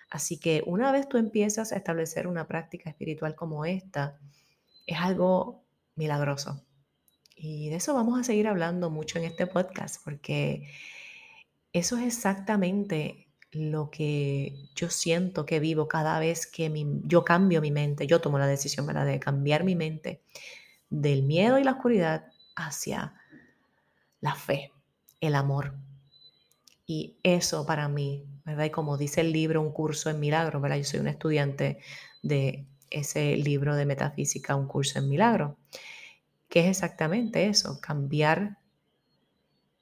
Así 0.09 0.37
que 0.37 0.61
una 0.65 0.91
vez 0.91 1.07
tú 1.07 1.17
empiezas 1.17 1.71
a 1.71 1.77
establecer 1.77 2.27
una 2.27 2.47
práctica 2.47 2.89
espiritual 2.89 3.35
como 3.35 3.65
esta, 3.65 4.19
es 4.85 4.99
algo 4.99 5.63
milagroso. 5.95 6.65
Y 7.35 7.69
de 7.69 7.77
eso 7.77 7.93
vamos 7.93 8.19
a 8.19 8.23
seguir 8.23 8.47
hablando 8.47 8.89
mucho 8.89 9.17
en 9.17 9.25
este 9.25 9.47
podcast, 9.47 10.03
porque 10.03 10.67
eso 11.71 11.97
es 11.97 12.05
exactamente 12.05 13.27
lo 13.51 13.89
que 13.89 14.69
yo 14.75 14.89
siento 14.89 15.45
que 15.45 15.59
vivo 15.59 15.87
cada 15.87 16.19
vez 16.19 16.45
que 16.47 16.71
yo 17.05 17.23
cambio 17.23 17.61
mi 17.61 17.71
mente, 17.71 18.07
yo 18.07 18.21
tomo 18.21 18.37
la 18.37 18.47
decisión 18.47 18.87
de 18.87 19.19
cambiar 19.19 19.63
mi 19.63 19.75
mente 19.75 20.21
del 20.89 21.23
miedo 21.23 21.57
y 21.57 21.63
la 21.63 21.71
oscuridad 21.71 22.27
hacia 22.55 23.20
la 24.21 24.35
fe, 24.35 24.71
el 25.19 25.35
amor. 25.35 25.75
Y 26.85 27.17
eso 27.23 27.65
para 27.65 27.87
mí, 27.87 28.25
¿verdad? 28.45 28.65
Y 28.65 28.69
como 28.69 28.97
dice 28.97 29.21
el 29.21 29.31
libro, 29.31 29.61
un 29.61 29.71
curso 29.71 30.09
en 30.09 30.19
milagro, 30.19 30.61
¿verdad? 30.61 30.77
Yo 30.77 30.83
soy 30.83 30.99
un 30.99 31.07
estudiante 31.07 31.79
de 32.21 32.67
ese 32.89 33.35
libro 33.37 33.75
de 33.75 33.85
metafísica, 33.85 34.55
un 34.55 34.67
curso 34.67 34.99
en 34.99 35.09
milagro, 35.09 35.57
que 36.49 36.61
es 36.61 36.67
exactamente 36.67 37.47
eso, 37.47 37.79
cambiar 37.81 38.57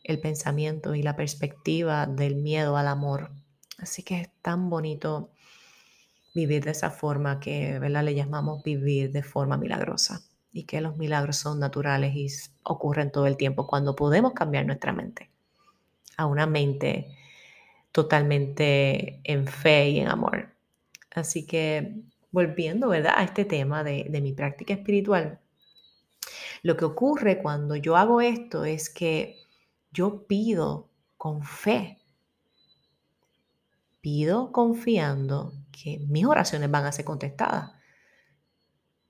el 0.03 0.19
pensamiento 0.19 0.96
y 0.96 1.03
la 1.03 1.15
perspectiva 1.15 2.05
del 2.05 2.36
miedo 2.36 2.77
al 2.77 2.88
amor. 2.88 3.31
Así 3.77 4.03
que 4.03 4.22
es 4.22 4.29
tan 4.41 4.69
bonito 4.69 5.31
vivir 6.34 6.63
de 6.63 6.72
esa 6.72 6.91
forma 6.91 7.39
que 7.39 7.79
¿verdad? 7.79 8.03
le 8.03 8.15
llamamos 8.15 8.63
vivir 8.63 9.12
de 9.12 9.24
forma 9.24 9.58
milagrosa 9.58 10.28
y 10.51 10.63
que 10.63 10.82
los 10.82 10.98
milagros 10.98 11.38
son 11.38 11.60
naturales 11.60 12.15
y 12.15 12.27
ocurren 12.63 13.12
todo 13.12 13.27
el 13.27 13.38
tiempo 13.38 13.68
cuando 13.68 13.96
podemos 13.96 14.34
cambiar 14.34 14.65
nuestra 14.65 14.94
mente 14.94 15.29
a 16.18 16.25
una 16.25 16.46
mente 16.46 17.15
totalmente 17.91 19.22
en 19.24 19.48
fe 19.48 19.89
y 19.89 20.00
en 20.00 20.08
amor. 20.08 20.50
Así 21.12 21.46
que 21.46 21.96
volviendo 22.32 22.89
¿verdad? 22.89 23.13
a 23.15 23.24
este 23.24 23.46
tema 23.46 23.84
de, 23.84 24.06
de 24.10 24.22
mi 24.22 24.34
práctica 24.34 24.74
espiritual, 24.74 25.39
lo 26.62 26.75
que 26.75 26.86
ocurre 26.86 27.41
cuando 27.41 27.75
yo 27.75 27.96
hago 27.96 28.22
esto 28.22 28.65
es 28.65 28.89
que 28.89 29.38
yo 29.91 30.27
pido 30.27 30.89
con 31.18 31.44
fe, 31.44 32.00
pido 34.01 34.51
confiando 34.51 35.53
que 35.72 36.00
mis 36.08 36.25
oraciones 36.25 36.70
van 36.70 36.86
a 36.86 36.91
ser 36.91 37.06
contestadas 37.06 37.78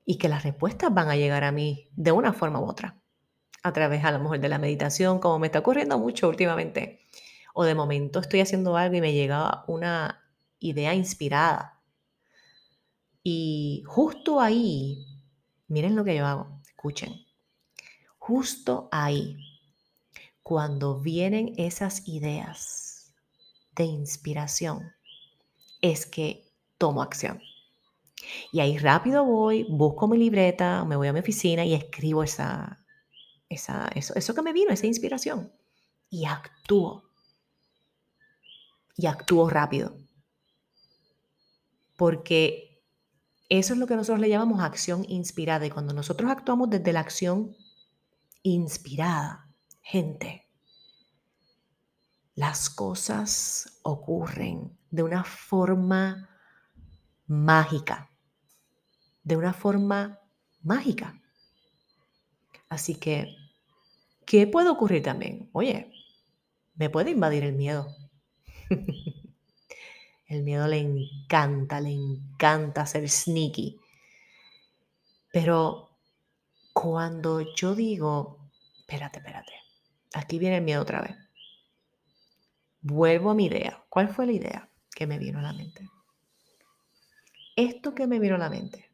y 0.10 0.18
que 0.18 0.28
las 0.28 0.42
respuestas 0.42 0.92
van 0.92 1.08
a 1.10 1.16
llegar 1.16 1.44
a 1.44 1.51
mí 1.51 1.88
de 1.96 2.12
una 2.12 2.34
forma 2.34 2.60
u 2.60 2.68
otra, 2.68 3.00
a 3.62 3.74
través 3.74 4.04
a 4.04 4.12
lo 4.12 4.18
mejor 4.18 4.39
de 4.39 4.50
la 4.50 4.58
meditación, 4.58 5.20
como 5.20 5.38
me 5.38 5.46
está 5.46 5.60
ocurriendo 5.60 6.00
mucho 6.00 6.28
últimamente, 6.28 7.01
o 7.54 7.63
de 7.63 7.75
momento 7.75 8.20
estoy 8.20 8.39
haciendo 8.39 8.75
algo 8.75 8.96
y 8.96 9.01
me 9.01 9.13
llega 9.13 9.66
una 9.68 10.28
idea 10.58 10.96
inspirada. 10.96 11.80
Y 13.22 13.84
justo 13.86 14.42
ahí, 14.42 15.06
miren 15.68 15.96
lo 15.96 16.04
que 16.04 16.16
yo 16.16 16.25
hago, 16.25 16.60
escuchen, 16.66 17.13
justo 18.18 18.89
ahí, 18.92 19.38
cuando 20.42 21.00
vienen 21.00 21.54
esas 21.58 22.08
ideas 22.08 23.13
de 23.75 23.84
inspiración, 23.84 24.92
es 25.82 26.08
que 26.08 26.51
tomo 26.80 27.04
acción 27.04 27.39
Y 28.51 28.59
ahí 28.59 28.77
rápido 28.77 29.25
voy, 29.25 29.65
busco 29.69 30.07
mi 30.07 30.17
libreta, 30.17 30.85
me 30.85 30.95
voy 30.95 31.07
a 31.07 31.13
mi 31.13 31.19
oficina 31.19 31.65
y 31.65 31.73
escribo 31.73 32.23
esa, 32.23 32.85
esa, 33.49 33.88
eso, 33.95 34.13
eso 34.15 34.33
que 34.33 34.41
me 34.41 34.53
vino, 34.53 34.71
esa 34.71 34.88
inspiración. 34.88 35.51
Y 36.09 36.25
actúo. 36.25 37.03
Y 38.95 39.05
actúo 39.05 39.49
rápido. 39.49 39.95
Porque 41.95 42.83
eso 43.49 43.73
es 43.73 43.79
lo 43.79 43.88
que 43.88 43.95
nosotros 43.95 44.19
le 44.19 44.29
llamamos 44.29 44.61
acción 44.61 45.05
inspirada. 45.07 45.65
Y 45.65 45.71
cuando 45.71 45.93
nosotros 45.93 46.29
actuamos 46.29 46.69
desde 46.69 46.93
la 46.93 46.99
acción 47.01 47.55
inspirada, 48.43 49.49
gente, 49.81 50.47
las 52.35 52.69
cosas 52.69 53.79
ocurren 53.83 54.77
de 54.91 55.03
una 55.03 55.23
forma 55.23 56.29
mágica, 57.29 58.12
de 59.24 59.38
una 59.38 59.53
forma 59.53 60.19
mágica. 60.62 61.21
Así 62.67 62.95
que, 62.95 63.36
¿qué 64.25 64.48
puede 64.48 64.69
ocurrir 64.69 65.03
también? 65.03 65.50
Oye, 65.53 65.91
me 66.75 66.89
puede 66.89 67.12
invadir 67.12 67.43
el 67.43 67.53
miedo. 67.53 67.95
el 70.27 70.43
miedo 70.43 70.67
le 70.67 70.79
encanta, 70.79 71.79
le 71.79 71.91
encanta 71.91 72.86
ser 72.86 73.07
sneaky. 73.07 73.79
Pero 75.31 76.00
cuando 76.74 77.41
yo 77.55 77.75
digo, 77.75 78.50
espérate, 78.79 79.19
espérate, 79.19 79.53
aquí 80.13 80.39
viene 80.39 80.57
el 80.57 80.63
miedo 80.63 80.81
otra 80.81 81.01
vez. 81.01 81.15
Vuelvo 82.81 83.29
a 83.29 83.36
mi 83.36 83.45
idea. 83.45 83.83
¿Cuál 83.89 84.09
fue 84.09 84.25
la 84.25 84.31
idea 84.31 84.69
que 84.95 85.05
me 85.05 85.19
vino 85.19 85.39
a 85.39 85.43
la 85.43 85.53
mente? 85.53 85.88
Esto 87.60 87.94
que 87.94 88.08
me 88.08 88.20
vino 88.20 88.36
a 88.36 88.38
la 88.38 88.50
mente, 88.50 88.89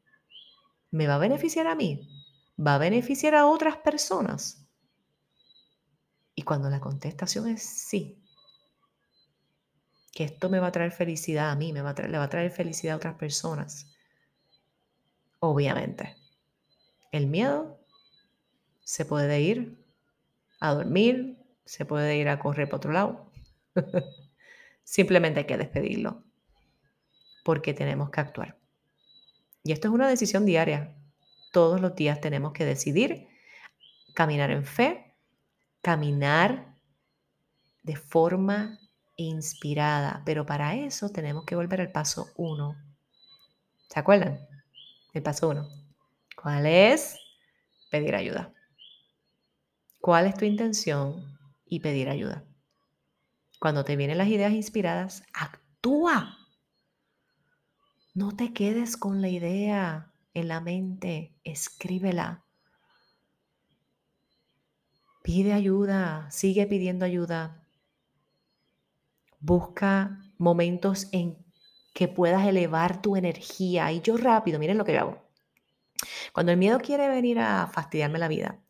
¿me 0.90 1.06
va 1.06 1.16
a 1.16 1.20
beneficiar 1.20 1.68
a 1.68 1.76
mí? 1.76 2.10
¿Va 2.58 2.74
a 2.74 2.80
beneficiar 2.80 3.36
a 3.36 3.46
otras 3.46 3.78
personas? 3.78 4.68
Y 6.34 6.42
cuando 6.42 6.72
la 6.72 6.80
contestación 6.80 7.48
es 7.48 7.62
sí, 7.62 8.20
que 10.16 10.24
esto 10.24 10.50
me 10.50 10.60
va 10.60 10.66
a 10.66 10.72
traer 10.72 10.92
felicidad 10.92 11.52
a 11.52 11.56
mí, 11.56 11.74
me 11.74 11.84
va 11.84 11.92
a 11.92 11.94
traer, 11.94 12.10
le 12.10 12.18
va 12.18 12.24
a 12.24 12.30
traer 12.30 12.50
felicidad 12.50 12.96
a 12.96 12.98
otras 12.98 13.14
personas, 13.14 13.86
obviamente, 15.38 16.16
el 17.12 17.28
miedo 17.28 17.78
se 18.84 19.06
puede 19.06 19.42
ir 19.42 19.78
a 20.60 20.74
dormir, 20.74 21.38
se 21.66 21.86
puede 21.86 22.18
ir 22.18 22.30
a 22.30 22.40
correr 22.40 22.68
por 22.68 22.78
otro 22.78 22.94
lado, 22.94 23.32
Simplemente 24.84 25.42
hay 25.42 25.46
que 25.46 25.58
despedirlo 25.58 26.24
porque 27.46 27.76
tenemos 27.76 28.10
que 28.10 28.22
actuar. 28.22 28.58
Y 29.64 29.72
esto 29.72 29.88
es 29.88 29.94
una 29.94 30.10
decisión 30.10 30.48
diaria. 30.48 30.96
Todos 31.52 31.80
los 31.80 31.94
días 31.94 32.20
tenemos 32.20 32.54
que 32.54 32.66
decidir 32.66 33.28
caminar 34.16 34.50
en 34.50 34.66
fe, 34.66 35.16
caminar 35.84 36.76
de 37.84 37.96
forma 37.96 38.80
inspirada. 39.16 40.24
Pero 40.26 40.48
para 40.48 40.74
eso 40.74 41.10
tenemos 41.10 41.46
que 41.46 41.56
volver 41.56 41.82
al 41.82 41.92
paso 41.92 42.32
uno. 42.36 42.76
¿Se 43.92 44.00
acuerdan? 44.00 44.40
El 45.14 45.22
paso 45.22 45.50
uno. 45.50 45.70
¿Cuál 46.36 46.66
es? 46.66 47.16
Pedir 47.92 48.16
ayuda. 48.16 48.52
¿Cuál 50.02 50.26
es 50.26 50.36
tu 50.36 50.46
intención? 50.46 51.38
Y 51.68 51.80
pedir 51.80 52.10
ayuda. 52.10 52.44
Cuando 53.60 53.86
te 53.86 53.96
vienen 53.96 54.18
las 54.18 54.30
ideas 54.30 54.52
inspiradas, 54.52 55.24
actúa. 55.32 56.40
No 58.16 58.34
te 58.34 58.54
quedes 58.54 58.96
con 58.96 59.22
la 59.22 59.28
idea 59.28 60.14
en 60.34 60.48
la 60.48 60.62
mente, 60.62 61.36
escríbela. 61.44 62.46
Pide 65.22 65.52
ayuda, 65.52 66.32
sigue 66.32 66.66
pidiendo 66.66 67.04
ayuda. 67.04 67.68
Busca 69.42 70.22
momentos 70.38 71.10
en 71.12 71.46
que 71.94 72.08
puedas 72.08 72.48
elevar 72.48 73.02
tu 73.02 73.18
energía. 73.18 73.92
Y 73.92 74.00
yo 74.00 74.16
rápido, 74.16 74.60
miren 74.60 74.78
lo 74.78 74.86
que 74.86 74.94
yo 74.94 75.02
hago. 75.02 75.26
Cuando 76.32 76.54
el 76.54 76.58
miedo 76.58 76.80
quiere 76.80 77.10
venir 77.10 77.40
a 77.40 77.68
fastidiarme 77.68 78.18
la 78.18 78.30
vida, 78.30 78.62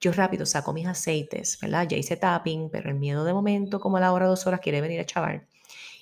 yo 0.00 0.10
rápido 0.12 0.46
saco 0.46 0.72
mis 0.72 0.86
aceites, 0.86 1.58
¿verdad? 1.60 1.86
Ya 1.86 1.98
hice 1.98 2.16
tapping, 2.16 2.70
pero 2.70 2.88
el 2.88 2.96
miedo 2.96 3.26
de 3.26 3.34
momento, 3.34 3.78
como 3.78 3.98
a 3.98 4.00
la 4.00 4.14
hora 4.14 4.26
dos 4.26 4.46
horas, 4.46 4.60
quiere 4.60 4.80
venir 4.80 5.00
a 5.00 5.04
chavar. 5.04 5.48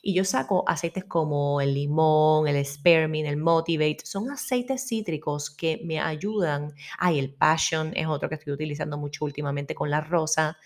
Y 0.06 0.12
yo 0.12 0.22
saco 0.22 0.64
aceites 0.66 1.04
como 1.06 1.62
el 1.62 1.72
limón, 1.72 2.46
el 2.46 2.62
spearmint, 2.66 3.26
el 3.26 3.38
motivate. 3.38 4.04
Son 4.04 4.30
aceites 4.30 4.86
cítricos 4.86 5.50
que 5.50 5.80
me 5.82 5.98
ayudan. 5.98 6.74
Ay, 6.98 7.18
el 7.18 7.32
passion 7.32 7.90
es 7.96 8.06
otro 8.06 8.28
que 8.28 8.34
estoy 8.34 8.52
utilizando 8.52 8.98
mucho 8.98 9.24
últimamente 9.24 9.74
con 9.74 9.88
la 9.88 10.02
rosa. 10.02 10.58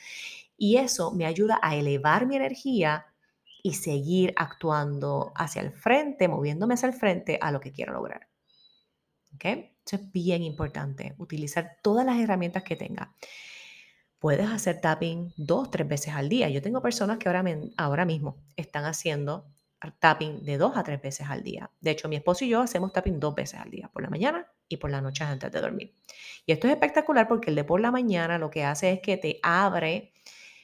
Y 0.56 0.78
eso 0.78 1.12
me 1.12 1.24
ayuda 1.24 1.60
a 1.62 1.76
elevar 1.76 2.26
mi 2.26 2.34
energía 2.34 3.06
y 3.62 3.74
seguir 3.74 4.34
actuando 4.34 5.32
hacia 5.36 5.62
el 5.62 5.70
frente, 5.70 6.26
moviéndome 6.26 6.74
hacia 6.74 6.88
el 6.88 6.94
frente 6.94 7.38
a 7.40 7.52
lo 7.52 7.60
que 7.60 7.70
quiero 7.70 7.92
lograr. 7.92 8.26
¿Ok? 9.36 9.44
Eso 9.44 9.96
es 9.96 10.10
bien 10.10 10.42
importante, 10.42 11.14
utilizar 11.16 11.76
todas 11.80 12.04
las 12.04 12.18
herramientas 12.18 12.64
que 12.64 12.74
tenga. 12.74 13.14
Puedes 14.18 14.48
hacer 14.48 14.80
tapping 14.80 15.32
dos, 15.36 15.70
tres 15.70 15.86
veces 15.86 16.14
al 16.14 16.28
día. 16.28 16.48
Yo 16.48 16.60
tengo 16.60 16.82
personas 16.82 17.18
que 17.18 17.28
ahora, 17.28 17.44
ahora 17.76 18.04
mismo 18.04 18.36
están 18.56 18.84
haciendo 18.84 19.46
tapping 20.00 20.44
de 20.44 20.58
dos 20.58 20.76
a 20.76 20.82
tres 20.82 21.00
veces 21.00 21.28
al 21.28 21.42
día. 21.42 21.70
De 21.80 21.92
hecho, 21.92 22.08
mi 22.08 22.16
esposo 22.16 22.44
y 22.44 22.48
yo 22.48 22.60
hacemos 22.60 22.92
tapping 22.92 23.20
dos 23.20 23.34
veces 23.34 23.60
al 23.60 23.70
día, 23.70 23.88
por 23.92 24.02
la 24.02 24.10
mañana 24.10 24.46
y 24.68 24.76
por 24.76 24.90
la 24.90 25.00
noche 25.00 25.24
antes 25.24 25.52
de 25.52 25.60
dormir. 25.60 25.94
Y 26.46 26.52
esto 26.52 26.66
es 26.66 26.72
espectacular 26.72 27.28
porque 27.28 27.50
el 27.50 27.56
de 27.56 27.64
por 27.64 27.80
la 27.80 27.92
mañana 27.92 28.38
lo 28.38 28.50
que 28.50 28.64
hace 28.64 28.90
es 28.92 29.00
que 29.00 29.16
te 29.16 29.38
abre 29.42 30.12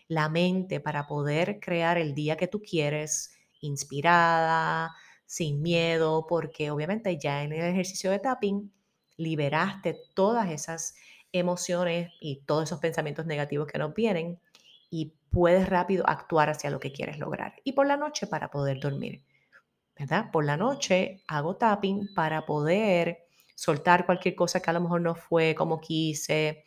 la 0.08 0.28
mente 0.28 0.80
para 0.80 1.06
poder 1.06 1.60
crear 1.60 1.96
el 1.96 2.14
día 2.14 2.36
que 2.36 2.48
tú 2.48 2.60
quieres, 2.60 3.36
inspirada, 3.60 4.94
sin 5.26 5.62
miedo, 5.62 6.26
porque 6.28 6.70
obviamente 6.70 7.16
ya 7.18 7.42
en 7.42 7.52
el 7.52 7.64
ejercicio 7.64 8.10
de 8.10 8.18
tapping 8.18 8.72
liberaste 9.16 9.96
todas 10.14 10.50
esas 10.50 10.96
emociones 11.34 12.12
y 12.20 12.42
todos 12.46 12.64
esos 12.64 12.80
pensamientos 12.80 13.26
negativos 13.26 13.66
que 13.66 13.78
nos 13.78 13.94
vienen 13.94 14.40
y 14.90 15.14
puedes 15.30 15.68
rápido 15.68 16.08
actuar 16.08 16.48
hacia 16.48 16.70
lo 16.70 16.80
que 16.80 16.92
quieres 16.92 17.18
lograr. 17.18 17.54
Y 17.64 17.72
por 17.72 17.86
la 17.86 17.96
noche 17.96 18.26
para 18.26 18.50
poder 18.50 18.80
dormir, 18.80 19.22
¿verdad? 19.98 20.30
Por 20.30 20.44
la 20.44 20.56
noche 20.56 21.22
hago 21.28 21.56
tapping 21.56 22.14
para 22.14 22.46
poder 22.46 23.24
soltar 23.54 24.06
cualquier 24.06 24.34
cosa 24.34 24.60
que 24.60 24.70
a 24.70 24.72
lo 24.72 24.80
mejor 24.80 25.00
no 25.00 25.14
fue 25.14 25.54
como 25.54 25.80
quise 25.80 26.64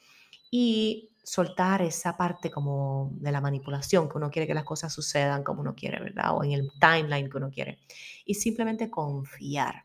y 0.52 1.12
soltar 1.24 1.82
esa 1.82 2.16
parte 2.16 2.50
como 2.50 3.12
de 3.16 3.32
la 3.34 3.42
manipulación, 3.42 4.08
que 4.08 4.18
uno 4.18 4.32
quiere 4.32 4.48
que 4.48 4.54
las 4.54 4.64
cosas 4.64 4.94
sucedan 4.94 5.44
como 5.44 5.60
uno 5.60 5.76
quiere, 5.76 6.00
¿verdad? 6.00 6.36
O 6.38 6.44
en 6.44 6.54
el 6.54 6.70
timeline 6.80 7.30
que 7.30 7.38
uno 7.38 7.50
quiere. 7.52 7.80
Y 8.26 8.36
simplemente 8.36 8.90
confiar. 8.90 9.84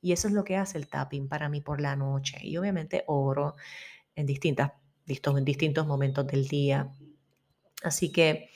Y 0.00 0.12
eso 0.12 0.28
es 0.28 0.34
lo 0.34 0.44
que 0.44 0.56
hace 0.56 0.78
el 0.78 0.86
tapping 0.86 1.28
para 1.28 1.48
mí 1.48 1.60
por 1.60 1.80
la 1.80 1.96
noche. 1.96 2.38
Y 2.42 2.56
obviamente 2.56 3.02
oro 3.08 3.56
en, 4.16 4.26
distintas, 4.26 4.72
en 5.06 5.44
distintos 5.44 5.86
momentos 5.86 6.26
del 6.26 6.48
día. 6.48 6.90
Así 7.82 8.10
que, 8.10 8.50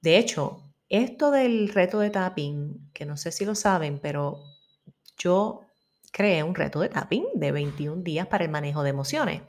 de 0.00 0.16
hecho, 0.16 0.72
esto 0.88 1.30
del 1.30 1.68
reto 1.68 1.98
de 2.00 2.10
tapping, 2.10 2.90
que 2.94 3.04
no 3.04 3.16
sé 3.16 3.32
si 3.32 3.44
lo 3.44 3.54
saben, 3.54 3.98
pero 4.00 4.42
yo 5.18 5.60
creé 6.10 6.42
un 6.42 6.54
reto 6.54 6.80
de 6.80 6.88
tapping 6.88 7.26
de 7.34 7.52
21 7.52 8.02
días 8.02 8.26
para 8.26 8.44
el 8.44 8.50
manejo 8.50 8.82
de 8.82 8.90
emociones. 8.90 9.42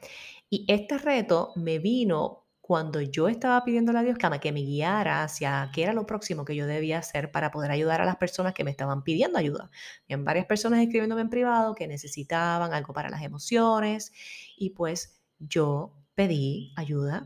Y 0.50 0.66
este 0.68 0.98
reto 0.98 1.54
me 1.56 1.80
vino 1.80 2.41
cuando 2.62 3.02
yo 3.02 3.28
estaba 3.28 3.64
pidiéndole 3.64 4.00
a 4.00 4.04
Dios 4.04 4.18
que 4.18 4.52
me 4.52 4.62
guiara 4.62 5.24
hacia 5.24 5.70
qué 5.74 5.84
era 5.84 5.94
lo 5.94 6.06
próximo 6.06 6.46
que 6.46 6.56
yo 6.56 6.68
debía 6.68 7.00
hacer 7.00 7.32
para 7.32 7.52
poder 7.52 7.72
ayudar 7.72 8.02
a 8.02 8.06
las 8.06 8.18
personas 8.18 8.54
que 8.54 8.64
me 8.64 8.72
estaban 8.72 9.04
pidiendo 9.04 9.38
ayuda. 9.38 9.70
en 10.08 10.24
varias 10.24 10.46
personas 10.46 10.80
escribiéndome 10.80 11.22
en 11.22 11.30
privado 11.30 11.76
que 11.76 11.88
necesitaban 11.88 12.74
algo 12.74 12.94
para 12.94 13.10
las 13.10 13.24
emociones 13.24 14.14
y 14.58 14.70
pues 14.70 15.20
yo 15.40 15.94
pedí 16.16 16.72
ayuda 16.76 17.26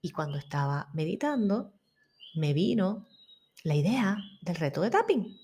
y 0.00 0.10
cuando 0.10 0.38
estaba 0.38 0.88
meditando 0.94 1.72
me 2.34 2.52
vino 2.52 3.06
la 3.62 3.74
idea 3.74 4.16
del 4.42 4.56
reto 4.56 4.80
de 4.80 4.90
tapping. 4.90 5.36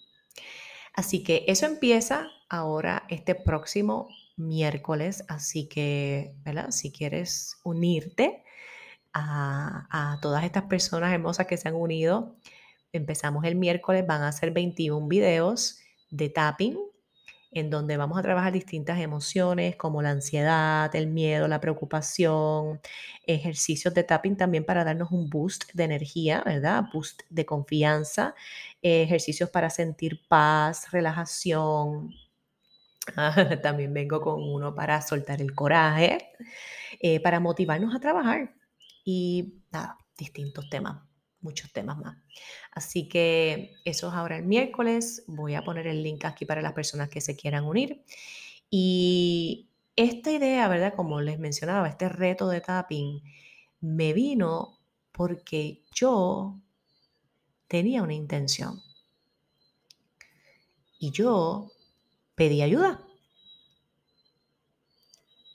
Así 0.95 1.23
que 1.23 1.45
eso 1.49 1.67
empieza 1.67 2.29
ahora 2.49 3.05
este 3.09 3.35
próximo 3.35 4.09
miércoles, 4.37 5.25
así 5.29 5.69
que, 5.69 6.35
¿verdad? 6.45 6.71
Si 6.71 6.93
quieres 6.93 7.57
unirte, 7.65 8.45
a, 9.15 10.19
todas 10.21 10.45
estas 10.45 10.65
personas 10.65 11.13
hermosas 11.13 11.47
que 11.47 11.57
se 11.57 11.69
han 11.69 11.75
unido. 11.75 12.37
Empezamos 12.93 13.45
el 13.45 13.57
miércoles, 13.57 14.07
van 14.07 14.23
a 14.23 14.33
ser 14.33 14.51
21 14.53 15.09
videos 15.09 15.79
de 16.11 16.29
tapping 16.29 16.79
en 17.55 17.69
donde 17.69 17.99
vamos 17.99 18.19
a 18.19 18.23
trabajar 18.23 18.53
distintas 18.53 18.99
emociones 18.99 19.77
como 19.77 20.01
la 20.01 20.11
ansiedad, 20.11 20.95
el 20.97 21.07
miedo, 21.09 21.49
la 21.49 21.61
preocupación, 21.61 22.81
ejercicios 23.27 23.93
de 23.93 24.05
tapping 24.05 24.37
también 24.37 24.65
para 24.65 24.85
darnos 24.85 25.13
un 25.13 25.29
boost 25.29 25.71
de 25.75 25.85
energía, 25.85 26.43
¿verdad? 26.47 26.85
Boost 26.93 27.23
de 27.29 27.45
confianza, 27.45 28.35
ejercicios 28.81 29.51
para 29.51 29.69
sentir 29.69 30.23
paz, 30.29 30.91
relajación, 30.93 32.15
también 33.63 33.93
vengo 33.93 34.21
con 34.23 34.43
uno 34.43 34.75
para 34.75 35.03
soltar 35.03 35.43
el 35.43 35.55
coraje, 35.55 36.31
eh, 37.01 37.21
para 37.21 37.39
motivarnos 37.39 37.95
a 37.95 38.01
trabajar 38.01 38.62
y 39.05 39.55
nada, 39.71 39.99
distintos 40.17 40.69
temas, 40.71 41.03
muchos 41.41 41.73
temas 41.73 41.99
más. 41.99 42.17
Así 42.71 43.09
que 43.09 43.75
eso 43.85 44.09
es 44.09 44.15
ahora 44.15 44.37
el 44.37 44.45
miércoles. 44.45 45.25
Voy 45.27 45.55
a 45.55 45.63
poner 45.63 45.87
el 45.87 46.03
link 46.03 46.25
aquí 46.25 46.45
para 46.45 46.63
las 46.63 46.73
personas 46.73 47.09
que 47.09 47.21
se 47.21 47.37
quieran 47.37 47.65
unir. 47.65 48.05
Y 48.71 49.69
esta 49.97 50.33
idea, 50.33 50.69
¿verdad? 50.69 50.95
Como 50.95 51.21
les 51.21 51.39
mencionaba, 51.39 51.89
este 51.89 52.09
reto 52.09 52.49
de 52.49 52.61
tapping 52.61 53.23
me 53.81 54.13
vino 54.13 54.79
porque 55.13 55.83
yo 55.95 56.61
tenía 57.69 58.03
una 58.03 58.15
intención. 58.15 58.81
Y 60.99 61.11
yo 61.11 61.73
pedí 62.35 62.63
ayuda. 62.63 63.05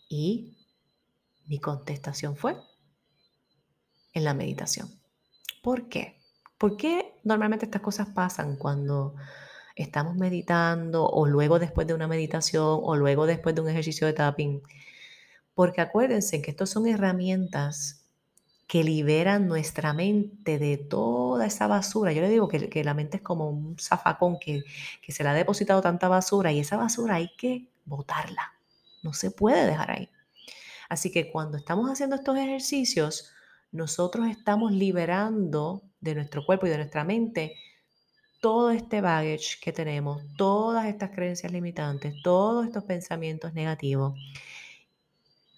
Y 0.09 0.57
mi 1.47 1.59
contestación 1.59 2.35
fue 2.35 2.57
en 4.17 4.23
la 4.23 4.33
meditación. 4.33 4.89
¿Por 5.61 5.87
qué? 5.89 6.17
¿Por 6.57 6.75
qué 6.75 7.13
normalmente 7.23 7.65
estas 7.65 7.81
cosas 7.81 8.07
pasan 8.09 8.55
cuando 8.57 9.15
estamos 9.75 10.15
meditando 10.15 11.07
o 11.07 11.27
luego 11.27 11.59
después 11.59 11.85
de 11.87 11.93
una 11.93 12.07
meditación 12.07 12.79
o 12.81 12.95
luego 12.95 13.27
después 13.27 13.53
de 13.53 13.61
un 13.61 13.69
ejercicio 13.69 14.07
de 14.07 14.13
tapping? 14.13 14.61
Porque 15.53 15.81
acuérdense 15.81 16.41
que 16.41 16.51
estos 16.51 16.69
son 16.69 16.87
herramientas 16.87 18.03
que 18.67 18.83
liberan 18.83 19.47
nuestra 19.47 19.93
mente 19.93 20.59
de 20.59 20.77
toda 20.77 21.45
esa 21.45 21.67
basura. 21.67 22.11
Yo 22.11 22.21
le 22.21 22.29
digo 22.29 22.47
que, 22.49 22.83
la 22.83 22.93
mente 22.93 23.17
es 23.17 23.23
como 23.23 23.49
un 23.49 23.77
zafacón 23.79 24.39
que, 24.39 24.63
que 25.01 25.11
se 25.11 25.23
le 25.23 25.29
ha 25.29 25.33
depositado 25.33 25.81
tanta 25.81 26.09
basura 26.09 26.51
y 26.51 26.59
esa 26.59 26.75
basura 26.75 27.15
hay 27.15 27.31
que 27.37 27.69
botarla. 27.85 28.53
No 29.03 29.13
se 29.13 29.31
puede 29.31 29.65
dejar 29.65 29.91
ahí. 29.91 30.09
Así 30.89 31.11
que 31.11 31.31
cuando 31.31 31.57
estamos 31.57 31.89
haciendo 31.89 32.15
estos 32.17 32.37
ejercicios, 32.37 33.31
nosotros 33.71 34.27
estamos 34.27 34.71
liberando 34.71 35.83
de 35.99 36.15
nuestro 36.15 36.45
cuerpo 36.45 36.67
y 36.67 36.69
de 36.69 36.77
nuestra 36.77 37.03
mente 37.03 37.55
todo 38.39 38.71
este 38.71 39.01
baggage 39.01 39.57
que 39.61 39.73
tenemos, 39.73 40.21
todas 40.37 40.85
estas 40.85 41.11
creencias 41.11 41.51
limitantes, 41.51 42.15
todos 42.23 42.65
estos 42.65 42.83
pensamientos 42.83 43.53
negativos 43.53 44.13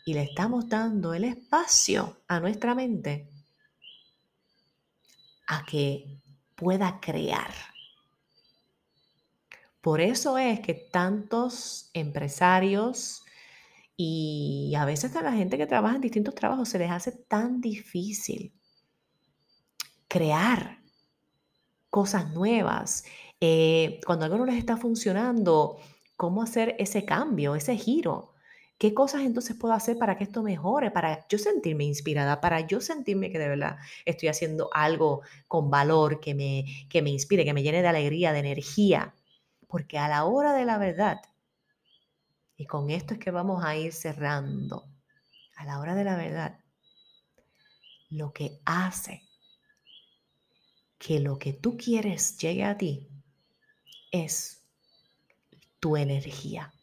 y 0.06 0.14
le 0.14 0.24
estamos 0.24 0.68
dando 0.68 1.14
el 1.14 1.24
espacio 1.24 2.18
a 2.28 2.40
nuestra 2.40 2.74
mente 2.74 3.30
a 5.46 5.64
que 5.66 6.20
pueda 6.56 7.00
crear. 7.00 7.54
Por 9.82 10.02
eso 10.02 10.38
es 10.38 10.60
que 10.62 10.74
tantos 10.74 11.90
empresarios 11.94 13.24
y 14.02 14.74
a 14.76 14.86
veces 14.86 15.14
a 15.18 15.22
la 15.22 15.34
gente 15.34 15.58
que 15.58 15.68
trabaja 15.68 15.96
en 15.96 16.02
distintos 16.02 16.34
trabajos 16.34 16.70
se 16.70 16.80
les 16.80 16.90
hace 16.90 17.12
tan 17.12 17.60
difícil 17.60 18.54
crear 20.08 20.80
cosas 21.90 22.32
nuevas. 22.32 23.04
Eh, 23.42 24.00
cuando 24.06 24.24
algo 24.24 24.38
no 24.38 24.46
les 24.46 24.56
está 24.56 24.78
funcionando, 24.78 25.80
cómo 26.16 26.42
hacer 26.42 26.78
ese 26.80 27.04
cambio, 27.04 27.56
ese 27.56 27.76
giro. 27.76 28.36
¿Qué 28.78 28.94
cosas 28.94 29.24
entonces 29.24 29.58
puedo 29.58 29.74
hacer 29.74 29.98
para 29.98 30.18
que 30.18 30.24
esto 30.24 30.44
mejore? 30.44 30.92
Para 30.92 31.28
yo 31.28 31.38
sentirme 31.38 31.84
inspirada, 31.84 32.40
para 32.40 32.62
yo 32.62 32.80
sentirme 32.80 33.30
que 33.34 33.38
de 33.38 33.50
verdad 33.50 33.80
estoy 34.06 34.30
haciendo 34.30 34.70
algo 34.74 35.24
con 35.50 35.70
valor, 35.70 36.22
que 36.22 36.34
me, 36.34 36.64
que 36.90 37.02
me 37.02 37.10
inspire, 37.10 37.44
que 37.44 37.54
me 37.54 37.64
llene 37.64 37.82
de 37.82 37.90
alegría, 37.90 38.32
de 38.32 38.40
energía. 38.40 39.14
Porque 39.68 39.98
a 39.98 40.08
la 40.08 40.24
hora 40.24 40.54
de 40.54 40.64
la 40.64 40.78
verdad, 40.78 41.20
y 42.60 42.66
con 42.66 42.90
esto 42.90 43.14
es 43.14 43.22
que 43.22 43.32
vamos 43.32 43.64
a 43.64 43.78
ir 43.78 43.94
cerrando, 43.94 44.86
a 45.56 45.64
la 45.64 45.80
hora 45.80 45.96
de 45.96 46.04
la 46.04 46.18
verdad, 46.18 46.60
lo 48.10 48.34
que 48.34 48.60
hace 48.66 49.24
que 50.98 51.22
lo 51.22 51.40
que 51.40 51.54
tú 51.54 51.78
quieres 51.78 52.38
llegue 52.38 52.66
a 52.66 52.78
ti 52.78 53.08
es 54.12 54.62
tu 55.80 55.96
energía. 55.96 56.74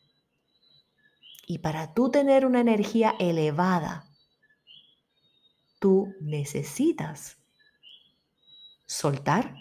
Y 1.47 1.59
para 1.59 1.93
tú 1.93 2.11
tener 2.11 2.47
una 2.47 2.63
energía 2.63 3.15
elevada, 3.19 4.09
tú 5.79 6.15
necesitas 6.23 7.37
soltar 8.87 9.55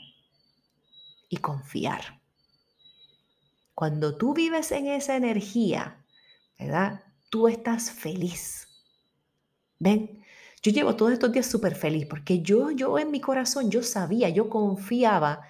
y 1.28 1.38
confiar. 1.38 2.22
Cuando 3.74 4.18
tú 4.18 4.34
vives 4.34 4.72
en 4.72 4.88
esa 4.88 5.18
energía, 5.18 6.02
¿verdad? 6.60 7.04
Tú 7.30 7.48
estás 7.48 7.92
feliz. 7.92 8.68
¿Ven? 9.80 10.24
Yo 10.62 10.72
llevo 10.72 10.96
todos 10.96 11.14
estos 11.14 11.32
días 11.32 11.46
súper 11.46 11.76
feliz 11.76 12.08
porque 12.10 12.42
yo, 12.42 12.72
yo 12.72 12.98
en 12.98 13.12
mi 13.12 13.22
corazón, 13.22 13.70
yo 13.70 13.84
sabía, 13.84 14.30
yo 14.30 14.50
confiaba 14.50 15.42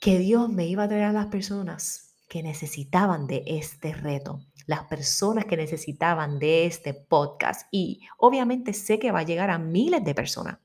que 0.00 0.18
Dios 0.18 0.48
me 0.50 0.66
iba 0.66 0.84
a 0.84 0.88
traer 0.88 1.04
a 1.04 1.12
las 1.12 1.26
personas 1.26 2.14
que 2.28 2.42
necesitaban 2.42 3.26
de 3.26 3.42
este 3.46 3.94
reto 3.94 4.40
las 4.68 4.84
personas 4.84 5.46
que 5.46 5.56
necesitaban 5.56 6.38
de 6.38 6.66
este 6.66 6.92
podcast 6.92 7.66
y 7.70 8.02
obviamente 8.18 8.74
sé 8.74 8.98
que 8.98 9.10
va 9.10 9.20
a 9.20 9.24
llegar 9.24 9.48
a 9.48 9.58
miles 9.58 10.04
de 10.04 10.14
personas. 10.14 10.58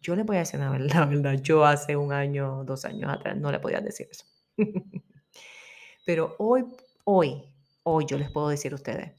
Yo 0.00 0.16
le 0.16 0.24
voy 0.24 0.36
a 0.36 0.40
decir 0.40 0.58
la 0.58 0.70
verdad, 0.70 0.88
la 0.92 1.06
verdad, 1.06 1.34
yo 1.40 1.64
hace 1.64 1.94
un 1.94 2.12
año, 2.12 2.64
dos 2.64 2.84
años 2.84 3.12
atrás 3.12 3.36
no 3.36 3.52
le 3.52 3.60
podía 3.60 3.80
decir 3.80 4.08
eso. 4.10 4.24
Pero 6.04 6.34
hoy, 6.40 6.64
hoy, 7.04 7.44
hoy 7.82 8.06
yo 8.06 8.18
les 8.18 8.30
puedo 8.30 8.48
decir 8.48 8.72
a 8.72 8.76
ustedes 8.76 9.12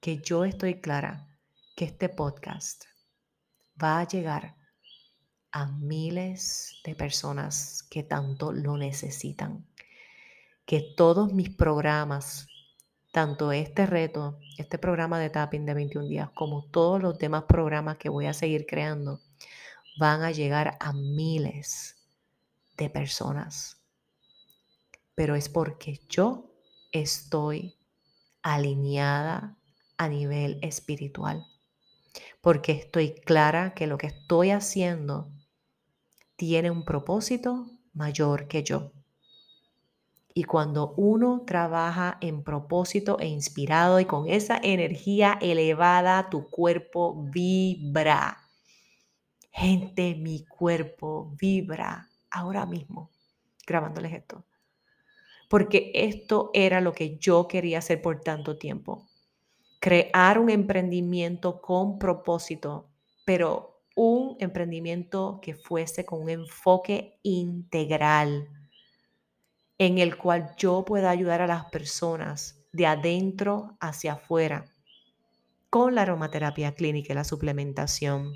que 0.00 0.18
yo 0.18 0.44
estoy 0.44 0.80
clara 0.80 1.28
que 1.76 1.84
este 1.84 2.08
podcast 2.08 2.84
va 3.82 4.00
a 4.00 4.06
llegar 4.06 4.56
a 5.52 5.66
miles 5.66 6.80
de 6.84 6.94
personas 6.94 7.84
que 7.90 8.02
tanto 8.02 8.52
lo 8.52 8.76
necesitan. 8.76 9.66
Que 10.64 10.94
todos 10.96 11.32
mis 11.32 11.50
programas 11.50 12.48
tanto 13.12 13.52
este 13.52 13.84
reto, 13.84 14.38
este 14.56 14.78
programa 14.78 15.20
de 15.20 15.28
tapping 15.28 15.66
de 15.66 15.74
21 15.74 16.08
días, 16.08 16.30
como 16.30 16.64
todos 16.70 17.00
los 17.00 17.18
demás 17.18 17.44
programas 17.44 17.98
que 17.98 18.08
voy 18.08 18.26
a 18.26 18.32
seguir 18.32 18.66
creando, 18.66 19.20
van 19.98 20.22
a 20.22 20.30
llegar 20.30 20.78
a 20.80 20.94
miles 20.94 21.96
de 22.78 22.88
personas. 22.88 23.76
Pero 25.14 25.36
es 25.36 25.50
porque 25.50 26.00
yo 26.08 26.51
estoy 26.92 27.76
alineada 28.42 29.56
a 29.96 30.08
nivel 30.08 30.58
espiritual. 30.62 31.46
Porque 32.40 32.72
estoy 32.72 33.14
clara 33.14 33.74
que 33.74 33.86
lo 33.86 33.98
que 33.98 34.08
estoy 34.08 34.50
haciendo 34.50 35.30
tiene 36.36 36.70
un 36.70 36.84
propósito 36.84 37.70
mayor 37.94 38.48
que 38.48 38.62
yo. 38.62 38.92
Y 40.34 40.44
cuando 40.44 40.94
uno 40.96 41.42
trabaja 41.46 42.16
en 42.20 42.42
propósito 42.42 43.18
e 43.20 43.26
inspirado 43.26 44.00
y 44.00 44.06
con 44.06 44.28
esa 44.28 44.58
energía 44.62 45.38
elevada, 45.40 46.30
tu 46.30 46.48
cuerpo 46.48 47.22
vibra. 47.30 48.38
Gente, 49.50 50.14
mi 50.14 50.44
cuerpo 50.46 51.34
vibra 51.38 52.08
ahora 52.30 52.64
mismo 52.64 53.10
grabándoles 53.66 54.12
esto. 54.14 54.44
Porque 55.52 55.92
esto 55.92 56.50
era 56.54 56.80
lo 56.80 56.94
que 56.94 57.18
yo 57.18 57.46
quería 57.46 57.80
hacer 57.80 58.00
por 58.00 58.22
tanto 58.22 58.56
tiempo. 58.56 59.06
Crear 59.80 60.38
un 60.38 60.48
emprendimiento 60.48 61.60
con 61.60 61.98
propósito, 61.98 62.88
pero 63.26 63.82
un 63.94 64.38
emprendimiento 64.40 65.40
que 65.42 65.54
fuese 65.54 66.06
con 66.06 66.22
un 66.22 66.30
enfoque 66.30 67.18
integral 67.22 68.48
en 69.76 69.98
el 69.98 70.16
cual 70.16 70.54
yo 70.56 70.86
pueda 70.86 71.10
ayudar 71.10 71.42
a 71.42 71.46
las 71.46 71.66
personas 71.66 72.64
de 72.72 72.86
adentro 72.86 73.76
hacia 73.78 74.14
afuera 74.14 74.64
con 75.68 75.94
la 75.94 76.00
aromaterapia 76.00 76.74
clínica 76.74 77.12
y 77.12 77.16
la 77.16 77.24
suplementación, 77.24 78.32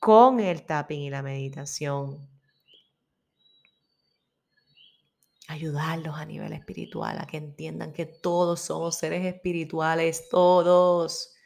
con 0.00 0.40
el 0.40 0.66
tapping 0.66 1.02
y 1.02 1.10
la 1.10 1.22
meditación. 1.22 2.35
Ayudarlos 5.48 6.16
a 6.16 6.24
nivel 6.24 6.52
espiritual, 6.52 7.18
a 7.18 7.26
que 7.26 7.36
entiendan 7.36 7.92
que 7.92 8.06
todos 8.06 8.60
somos 8.60 8.96
seres 8.96 9.24
espirituales, 9.24 10.28
todos 10.28 11.36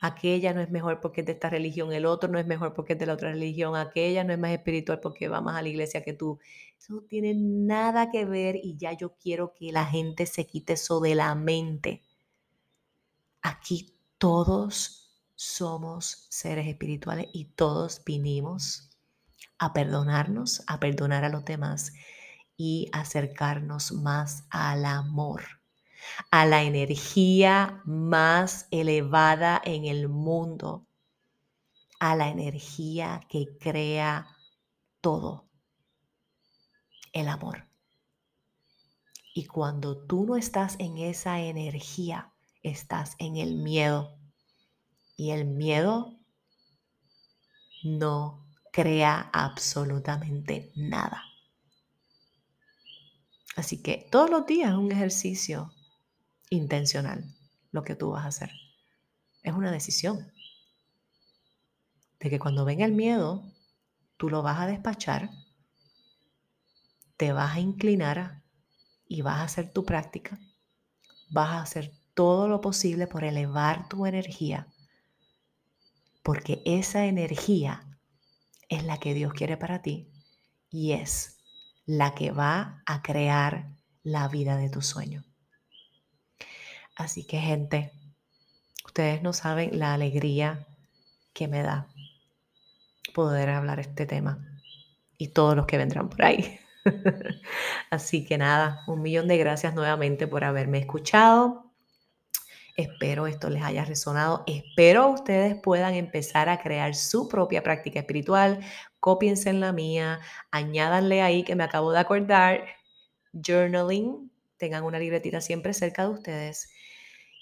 aquella 0.00 0.52
no 0.52 0.60
es 0.60 0.70
mejor 0.70 1.00
porque 1.00 1.20
es 1.20 1.26
de 1.26 1.32
esta 1.32 1.50
religión, 1.50 1.92
el 1.92 2.06
otro 2.06 2.28
no 2.28 2.38
es 2.38 2.46
mejor 2.46 2.74
porque 2.74 2.94
es 2.94 2.98
de 2.98 3.06
la 3.06 3.14
otra 3.14 3.30
religión, 3.30 3.76
aquella 3.76 4.24
no 4.24 4.32
es 4.32 4.38
más 4.38 4.50
espiritual 4.50 5.00
porque 5.00 5.28
va 5.28 5.40
más 5.40 5.56
a 5.56 5.62
la 5.62 5.68
iglesia 5.68 6.02
que 6.02 6.12
tú. 6.12 6.38
Eso 6.78 6.94
no 6.94 7.02
tiene 7.02 7.34
nada 7.34 8.10
que 8.10 8.24
ver 8.24 8.56
y 8.56 8.76
ya 8.76 8.92
yo 8.92 9.16
quiero 9.16 9.52
que 9.54 9.72
la 9.72 9.84
gente 9.86 10.26
se 10.26 10.46
quite 10.46 10.74
eso 10.74 11.00
de 11.00 11.14
la 11.14 11.34
mente. 11.34 12.02
Aquí 13.42 13.94
todos 14.18 15.06
somos 15.34 16.26
seres 16.30 16.66
espirituales 16.66 17.26
y 17.32 17.46
todos 17.46 18.02
vinimos 18.04 18.90
a 19.58 19.72
perdonarnos, 19.72 20.62
a 20.66 20.80
perdonar 20.80 21.24
a 21.24 21.28
los 21.28 21.44
demás 21.44 21.92
y 22.56 22.88
acercarnos 22.92 23.92
más 23.92 24.44
al 24.50 24.84
amor, 24.84 25.42
a 26.30 26.46
la 26.46 26.62
energía 26.62 27.82
más 27.84 28.68
elevada 28.70 29.60
en 29.64 29.84
el 29.84 30.08
mundo, 30.08 30.86
a 31.98 32.16
la 32.16 32.28
energía 32.28 33.20
que 33.28 33.56
crea 33.58 34.26
todo, 35.00 35.48
el 37.12 37.28
amor. 37.28 37.68
Y 39.34 39.44
cuando 39.44 39.98
tú 40.06 40.24
no 40.24 40.36
estás 40.36 40.76
en 40.78 40.96
esa 40.96 41.40
energía, 41.40 42.32
estás 42.62 43.16
en 43.18 43.36
el 43.36 43.56
miedo. 43.56 44.18
Y 45.14 45.30
el 45.30 45.44
miedo 45.44 46.18
no 47.84 48.46
crea 48.72 49.30
absolutamente 49.32 50.72
nada. 50.74 51.25
Así 53.56 53.82
que 53.82 54.06
todos 54.12 54.28
los 54.28 54.46
días 54.46 54.70
es 54.70 54.76
un 54.76 54.92
ejercicio 54.92 55.72
intencional 56.50 57.24
lo 57.72 57.82
que 57.84 57.96
tú 57.96 58.10
vas 58.10 58.26
a 58.26 58.28
hacer. 58.28 58.50
Es 59.42 59.54
una 59.54 59.72
decisión 59.72 60.30
de 62.20 62.30
que 62.30 62.38
cuando 62.38 62.66
venga 62.66 62.84
el 62.84 62.92
miedo, 62.92 63.42
tú 64.18 64.28
lo 64.28 64.42
vas 64.42 64.60
a 64.60 64.66
despachar, 64.66 65.30
te 67.16 67.32
vas 67.32 67.56
a 67.56 67.60
inclinar 67.60 68.42
y 69.08 69.22
vas 69.22 69.38
a 69.38 69.44
hacer 69.44 69.72
tu 69.72 69.86
práctica, 69.86 70.38
vas 71.30 71.50
a 71.50 71.62
hacer 71.62 71.92
todo 72.12 72.48
lo 72.48 72.60
posible 72.60 73.06
por 73.06 73.24
elevar 73.24 73.88
tu 73.88 74.04
energía, 74.04 74.68
porque 76.22 76.60
esa 76.66 77.06
energía 77.06 77.98
es 78.68 78.84
la 78.84 78.98
que 78.98 79.14
Dios 79.14 79.32
quiere 79.32 79.56
para 79.56 79.80
ti 79.80 80.12
y 80.68 80.92
es 80.92 81.35
la 81.86 82.14
que 82.14 82.32
va 82.32 82.82
a 82.84 83.02
crear 83.02 83.68
la 84.02 84.28
vida 84.28 84.56
de 84.56 84.68
tu 84.68 84.82
sueño. 84.82 85.24
Así 86.96 87.24
que 87.24 87.38
gente, 87.38 87.92
ustedes 88.84 89.22
no 89.22 89.32
saben 89.32 89.78
la 89.78 89.94
alegría 89.94 90.66
que 91.32 91.48
me 91.48 91.62
da 91.62 91.88
poder 93.14 93.50
hablar 93.50 93.80
este 93.80 94.06
tema 94.06 94.38
y 95.18 95.28
todos 95.28 95.56
los 95.56 95.66
que 95.66 95.78
vendrán 95.78 96.08
por 96.08 96.24
ahí. 96.24 96.58
Así 97.90 98.24
que 98.24 98.38
nada, 98.38 98.82
un 98.86 99.02
millón 99.02 99.28
de 99.28 99.38
gracias 99.38 99.74
nuevamente 99.74 100.26
por 100.26 100.44
haberme 100.44 100.78
escuchado. 100.78 101.65
Espero 102.76 103.26
esto 103.26 103.48
les 103.48 103.62
haya 103.62 103.86
resonado. 103.86 104.44
Espero 104.46 105.08
ustedes 105.08 105.56
puedan 105.62 105.94
empezar 105.94 106.50
a 106.50 106.60
crear 106.60 106.94
su 106.94 107.26
propia 107.26 107.62
práctica 107.62 108.00
espiritual. 108.00 108.60
Cópiense 109.00 109.48
en 109.48 109.60
la 109.60 109.72
mía, 109.72 110.20
añádanle 110.50 111.22
ahí 111.22 111.42
que 111.42 111.54
me 111.56 111.64
acabo 111.64 111.90
de 111.92 112.00
acordar. 112.00 112.66
Journaling, 113.32 114.30
tengan 114.58 114.84
una 114.84 114.98
libretita 114.98 115.40
siempre 115.40 115.72
cerca 115.72 116.02
de 116.02 116.10
ustedes 116.10 116.68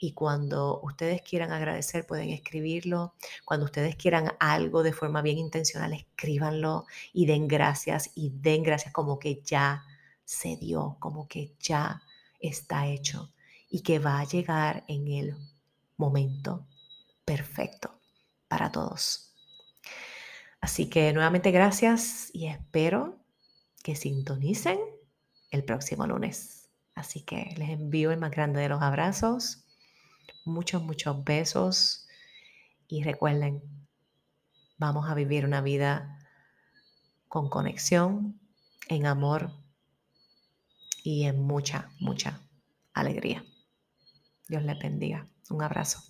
y 0.00 0.12
cuando 0.12 0.80
ustedes 0.82 1.22
quieran 1.22 1.50
agradecer 1.50 2.06
pueden 2.06 2.30
escribirlo. 2.30 3.14
Cuando 3.44 3.66
ustedes 3.66 3.96
quieran 3.96 4.36
algo 4.38 4.84
de 4.84 4.92
forma 4.92 5.20
bien 5.20 5.38
intencional, 5.38 5.94
escríbanlo 5.94 6.86
y 7.12 7.26
den 7.26 7.48
gracias 7.48 8.12
y 8.14 8.30
den 8.30 8.62
gracias 8.62 8.92
como 8.92 9.18
que 9.18 9.42
ya 9.42 9.84
se 10.24 10.56
dio, 10.56 10.96
como 11.00 11.26
que 11.26 11.54
ya 11.58 12.02
está 12.38 12.86
hecho 12.86 13.33
y 13.74 13.80
que 13.80 13.98
va 13.98 14.20
a 14.20 14.24
llegar 14.24 14.84
en 14.86 15.08
el 15.08 15.36
momento 15.96 16.64
perfecto 17.24 18.00
para 18.46 18.70
todos. 18.70 19.34
Así 20.60 20.88
que 20.88 21.12
nuevamente 21.12 21.50
gracias 21.50 22.30
y 22.32 22.46
espero 22.46 23.18
que 23.82 23.96
sintonicen 23.96 24.78
el 25.50 25.64
próximo 25.64 26.06
lunes. 26.06 26.70
Así 26.94 27.22
que 27.22 27.52
les 27.56 27.70
envío 27.70 28.12
el 28.12 28.20
más 28.20 28.30
grande 28.30 28.60
de 28.60 28.68
los 28.68 28.80
abrazos 28.80 29.64
muchos, 30.44 30.80
muchos 30.80 31.24
besos 31.24 32.06
y 32.86 33.02
recuerden, 33.02 33.60
vamos 34.78 35.10
a 35.10 35.14
vivir 35.14 35.46
una 35.46 35.62
vida 35.62 36.20
con 37.26 37.48
conexión, 37.50 38.38
en 38.86 39.06
amor 39.06 39.50
y 41.02 41.24
en 41.24 41.42
mucha, 41.42 41.90
mucha 41.98 42.40
alegría. 42.92 43.44
Dios 44.48 44.62
les 44.62 44.78
bendiga. 44.78 45.26
Un 45.50 45.62
abrazo. 45.62 46.02